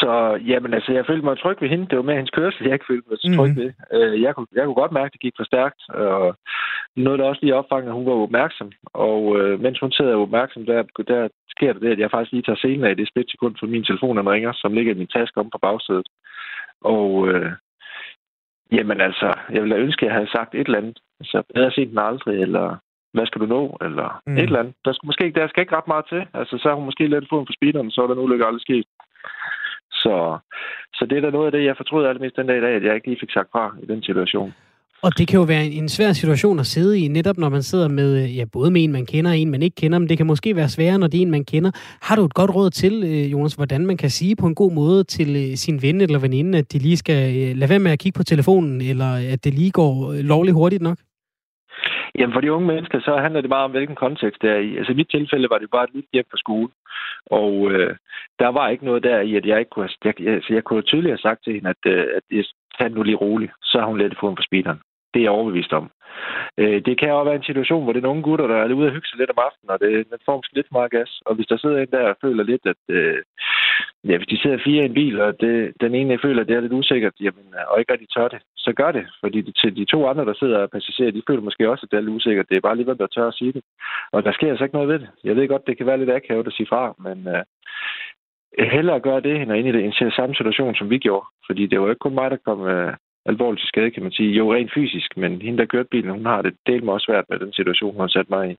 [0.00, 0.12] Så
[0.50, 1.86] jamen, altså, jeg følte mig tryg ved hende.
[1.90, 3.60] Det var med hendes kørsel, jeg ikke følte mig så tryg Mhm.
[3.62, 3.70] ved.
[3.96, 5.80] Øh, jeg, kunne, jeg kunne godt mærke, at det gik for stærkt.
[6.04, 6.36] Og
[7.04, 8.68] noget, der også lige opfangede, at hun var opmærksom.
[9.06, 10.78] Og øh, mens hun sidder opmærksom, der,
[11.12, 11.20] der
[11.58, 14.16] sker det det, at jeg faktisk lige tager scenen af det splitsekund, for min telefon
[14.16, 16.08] den ringer, som ligger i min taske om på bagsædet.
[16.94, 17.52] Og øh,
[18.76, 20.98] jamen altså, jeg ville da ønske, at jeg havde sagt et eller andet.
[21.20, 22.76] Altså, bedre sent end aldrig, eller
[23.14, 24.36] hvad skal du nå, eller Mm.
[24.36, 24.74] et eller andet.
[24.84, 26.22] Der, skulle måske, der skal ikke ret meget til.
[26.34, 28.60] Altså, så har hun måske lidt foden på speederen, så er der en ulykke aldrig
[28.68, 28.86] sket.
[30.02, 30.38] Så,
[30.94, 32.84] så det er da noget af det, jeg fortrød allermest den dag i dag, at
[32.84, 34.54] jeg ikke lige fik sagt fra i den situation.
[35.02, 37.88] Og det kan jo være en svær situation at sidde i, netop når man sidder
[37.88, 40.16] med øh, ja, både med en, man kender, og en, man ikke kender, men det
[40.16, 41.70] kan måske være sværere, når det er en, man kender.
[42.02, 44.72] Har du et godt råd til, øh, Jonas, hvordan man kan sige på en god
[44.72, 47.20] måde til øh, sin ven eller veninde, at de lige skal
[47.56, 50.98] lade være med at kigge på telefonen, eller at det lige går lovligt hurtigt nok?
[52.18, 54.76] Jamen for de unge mennesker, så handler det bare om, hvilken kontekst det er i.
[54.76, 56.68] Altså i mit tilfælde var det bare et lille hjem fra skole.
[57.26, 57.96] Og øh,
[58.38, 60.82] der var ikke noget der i, at jeg ikke kunne have, jeg, altså, jeg kunne
[60.82, 62.44] tydeligt have sagt til hende, at, øh, at jeg
[62.78, 63.52] tag nu lige roligt.
[63.62, 64.80] Så har hun let få på speederen.
[65.14, 65.90] Det er jeg overbevist om.
[66.58, 68.86] Øh, det kan også være en situation, hvor det er nogle gutter, der er ude
[68.86, 71.10] at hygge sig lidt om aftenen, og det, den får måske lidt meget gas.
[71.26, 73.18] Og hvis der sidder en der og føler lidt, at øh,
[74.08, 76.56] ja, hvis de sidder fire i en bil, og det, den ene føler, at det
[76.56, 79.04] er lidt usikkert, jamen, øh, og ikke rigtig tør det, så gør det.
[79.20, 81.90] Fordi de, til de to andre, der sidder og passagerer, de føler måske også, at
[81.90, 82.48] det er lidt usikkert.
[82.48, 83.62] Det er bare lige, hvem der tør at sige det.
[84.12, 85.08] Og der sker altså ikke noget ved det.
[85.24, 87.42] Jeg ved godt, det kan være lidt akavet at sige fra, men øh,
[88.58, 91.26] hellere gøre det, end at ind i det, en samme situation, som vi gjorde.
[91.46, 92.92] Fordi det var ikke kun mig, der kom øh,
[93.32, 94.30] alvorligt til skade, kan man sige.
[94.38, 97.24] Jo, rent fysisk, men hende, der kørte bilen, hun har det delt mig også svært
[97.30, 98.54] med den situation, hun har sat mig i.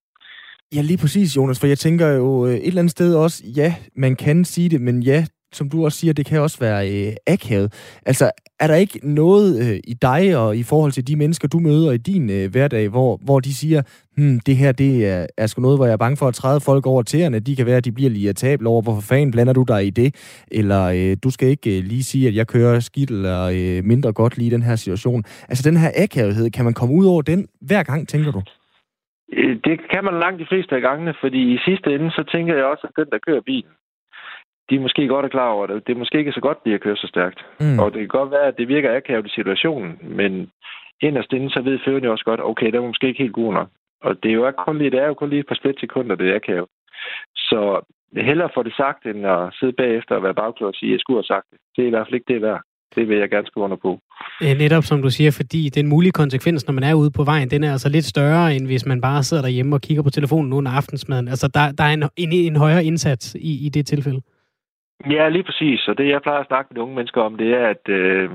[0.75, 3.75] Ja, lige præcis, Jonas, for jeg tænker jo øh, et eller andet sted også, ja,
[3.95, 7.13] man kan sige det, men ja, som du også siger, det kan også være øh,
[7.27, 7.99] akavet.
[8.05, 11.59] Altså, er der ikke noget øh, i dig og i forhold til de mennesker, du
[11.59, 13.81] møder i din øh, hverdag, hvor, hvor de siger,
[14.17, 16.59] hmm, det her det er, er sgu noget, hvor jeg er bange for at træde
[16.59, 17.39] folk over tæerne.
[17.39, 19.89] De kan være, at de bliver lige irritable over, hvorfor fanden blander du dig i
[19.89, 20.09] det?
[20.51, 24.13] Eller øh, du skal ikke øh, lige sige, at jeg kører skidt eller øh, mindre
[24.13, 25.23] godt lige i den her situation.
[25.49, 28.41] Altså, den her akavethed, kan man komme ud over den hver gang, tænker du?
[29.33, 32.55] Øh, det kan man langt de fleste af gangene, fordi i sidste ende, så tænker
[32.55, 33.71] jeg også, at den, der kører bilen,
[34.69, 35.87] de er måske godt er klar over det.
[35.87, 37.45] Det er måske ikke så godt lige at køre så stærkt.
[37.59, 37.79] Mm.
[37.79, 40.51] Og det kan godt være, at det virker akavet i situationen, men
[41.01, 43.53] inderst inden, så ved føreren jo også godt, okay, det er måske ikke helt god
[43.53, 43.69] nok.
[44.01, 46.29] Og det er jo kun lige, det er jo kun lige et par splitsekunder, det
[46.29, 46.69] er akavet.
[47.35, 47.81] Så
[48.17, 50.99] hellere få det sagt, end at sidde bagefter og være bagklog og sige, at jeg
[50.99, 51.59] skulle have sagt det.
[51.75, 52.61] Det er i hvert fald ikke det værd.
[52.95, 53.99] Det vil jeg gerne skrive under på.
[54.41, 57.63] Netop som du siger, fordi den mulige konsekvens, når man er ude på vejen, den
[57.63, 60.71] er altså lidt større, end hvis man bare sidder derhjemme og kigger på telefonen under
[60.71, 61.27] aftensmaden.
[61.27, 64.21] Altså, der, der er en, en, en højere indsats i, i det tilfælde.
[65.05, 65.87] Ja, lige præcis.
[65.87, 68.29] Og det, jeg plejer at snakke med unge mennesker om, det er, at øh,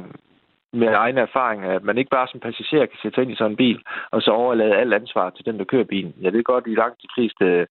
[0.72, 3.50] med egen erfaring, at man ikke bare som passager kan sætte sig ind i sådan
[3.52, 3.78] en bil,
[4.10, 6.14] og så overlade alt ansvar til den, der kører bilen.
[6.20, 7.66] Jeg ved godt, at i langt de fleste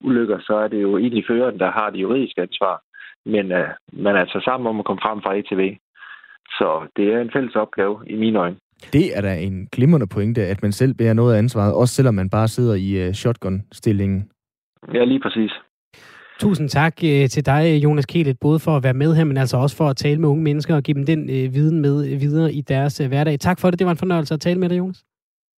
[0.00, 2.82] ulykker, så er det jo egentlig føreren, der har det juridiske ansvar.
[3.26, 5.76] Men øh, man er altså sammen om at komme frem fra A til V.
[6.58, 8.56] Så det er en fælles opgave i mine øjne.
[8.92, 12.14] Det er da en glimrende pointe, at man selv bærer noget af ansvaret, også selvom
[12.14, 14.30] man bare sidder i uh, shotgun-stillingen.
[14.94, 15.52] Ja, lige præcis.
[16.40, 19.56] Tusind tak øh, til dig, Jonas Kielet, både for at være med her, men altså
[19.56, 22.52] også for at tale med unge mennesker og give dem den øh, viden med videre
[22.52, 23.40] i deres øh, hverdag.
[23.40, 23.78] Tak for det.
[23.78, 25.04] Det var en fornøjelse at tale med dig, Jonas.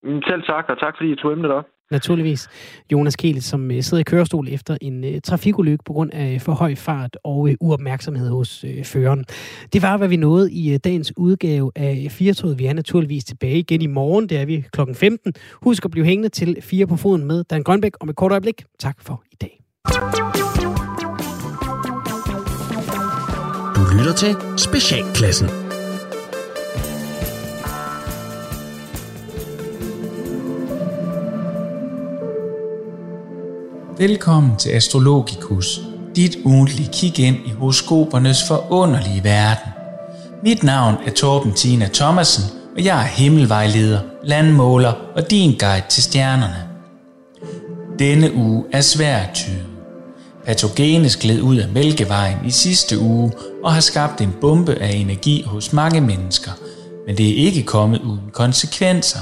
[0.03, 1.65] Mm, selv tak, og tak fordi I tog emnet op.
[1.91, 2.49] Naturligvis.
[2.91, 6.51] Jonas Kielet, som øh, sidder i kørestol efter en uh, trafikulykke på grund af for
[6.51, 9.25] høj fart og uh, uopmærksomhed hos uh, føreren.
[9.73, 12.59] Det var, hvad vi nåede i uh, dagens udgave af Firtoget.
[12.59, 14.29] Vi er naturligvis tilbage igen i morgen.
[14.29, 15.33] Det er vi klokken 15.
[15.61, 18.63] Husk at blive hængende til fire på foden med Dan Grønbæk om et kort øjeblik.
[18.79, 19.61] Tak for i dag.
[23.97, 25.49] Lytter til Specialklassen.
[33.97, 35.81] Velkommen til Astrologikus,
[36.15, 39.71] dit ugentlige kig ind i horoskopernes forunderlige verden.
[40.43, 42.43] Mit navn er Torben Tina Thomasen,
[42.75, 46.67] og jeg er himmelvejleder, landmåler og din guide til stjernerne.
[47.99, 49.65] Denne uge er svær tyde.
[50.45, 53.31] Patogenes gled ud af Mælkevejen i sidste uge
[53.63, 56.51] og har skabt en bombe af energi hos mange mennesker,
[57.07, 59.19] men det er ikke kommet uden konsekvenser.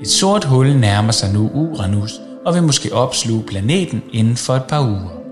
[0.00, 4.64] Et sort hul nærmer sig nu Uranus og vil måske opsluge planeten inden for et
[4.64, 5.22] par uger.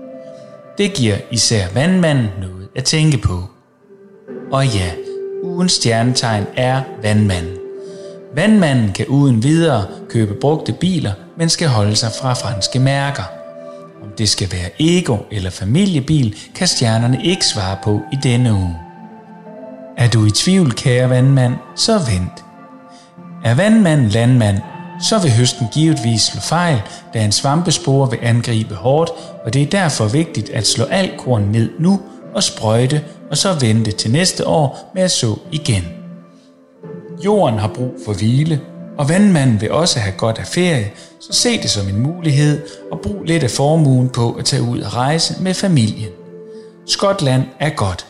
[0.77, 3.43] Det giver især vandmanden noget at tænke på.
[4.51, 4.91] Og ja,
[5.43, 7.57] ugens stjernetegn er vandmanden.
[8.35, 13.36] Vandmanden kan uden videre købe brugte biler, men skal holde sig fra franske mærker.
[14.03, 18.77] Om det skal være ego eller familiebil, kan stjernerne ikke svare på i denne uge.
[19.97, 22.45] Er du i tvivl, kære vandmand, så vent.
[23.43, 24.57] Er vandmand landmand,
[25.01, 26.81] så vil høsten givetvis slå fejl,
[27.13, 29.11] da en svampespore vil angribe hårdt,
[29.45, 32.01] og det er derfor vigtigt at slå alt korn ned nu
[32.35, 35.83] og sprøjte, og så vente til næste år med at så igen.
[37.25, 38.61] Jorden har brug for hvile,
[38.97, 42.99] og vandmanden vil også have godt af ferie, så se det som en mulighed og
[43.03, 46.09] brug lidt af formuen på at tage ud og rejse med familien.
[46.85, 48.05] Skotland er godt,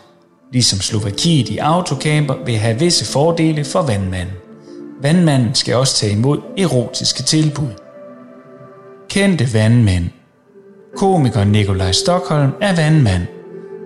[0.53, 4.35] ligesom Slovakiet i autocamper vil have visse fordele for vandmanden.
[5.01, 7.71] Vandmanden skal også tage imod erotiske tilbud.
[9.09, 10.09] Kendte vandmænd
[10.97, 13.23] Komiker Nikolaj Stockholm er vandmand.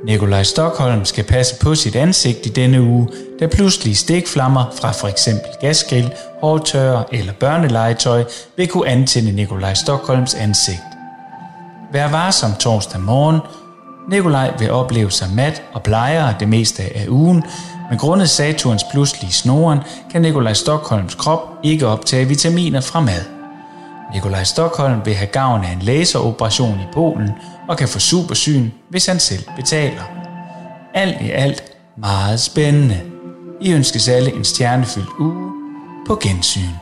[0.05, 3.07] Nikolaj Stockholm skal passe på sit ansigt i denne uge,
[3.41, 6.11] da pludselige stikflammer fra for eksempel gasgrill,
[6.41, 8.23] hårtørre eller børnelegetøj
[8.57, 10.81] vil kunne antænde Nikolaj Stockholms ansigt.
[11.93, 13.39] Vær varsom torsdag morgen.
[14.09, 17.43] Nikolaj vil opleve sig mat og plejer det meste af ugen,
[17.89, 19.79] men grundet Saturns pludselige snoren
[20.11, 23.23] kan Nikolaj Stockholms krop ikke optage vitaminer fra mad.
[24.13, 27.29] Nikolaj Stockholm vil have gavn af en laseroperation i Polen
[27.69, 30.03] og kan få supersyn, hvis han selv betaler.
[30.93, 31.63] Alt i alt
[31.97, 33.10] meget spændende.
[33.61, 35.51] I ønskes alle en stjernefyldt uge
[36.07, 36.75] på gensyn.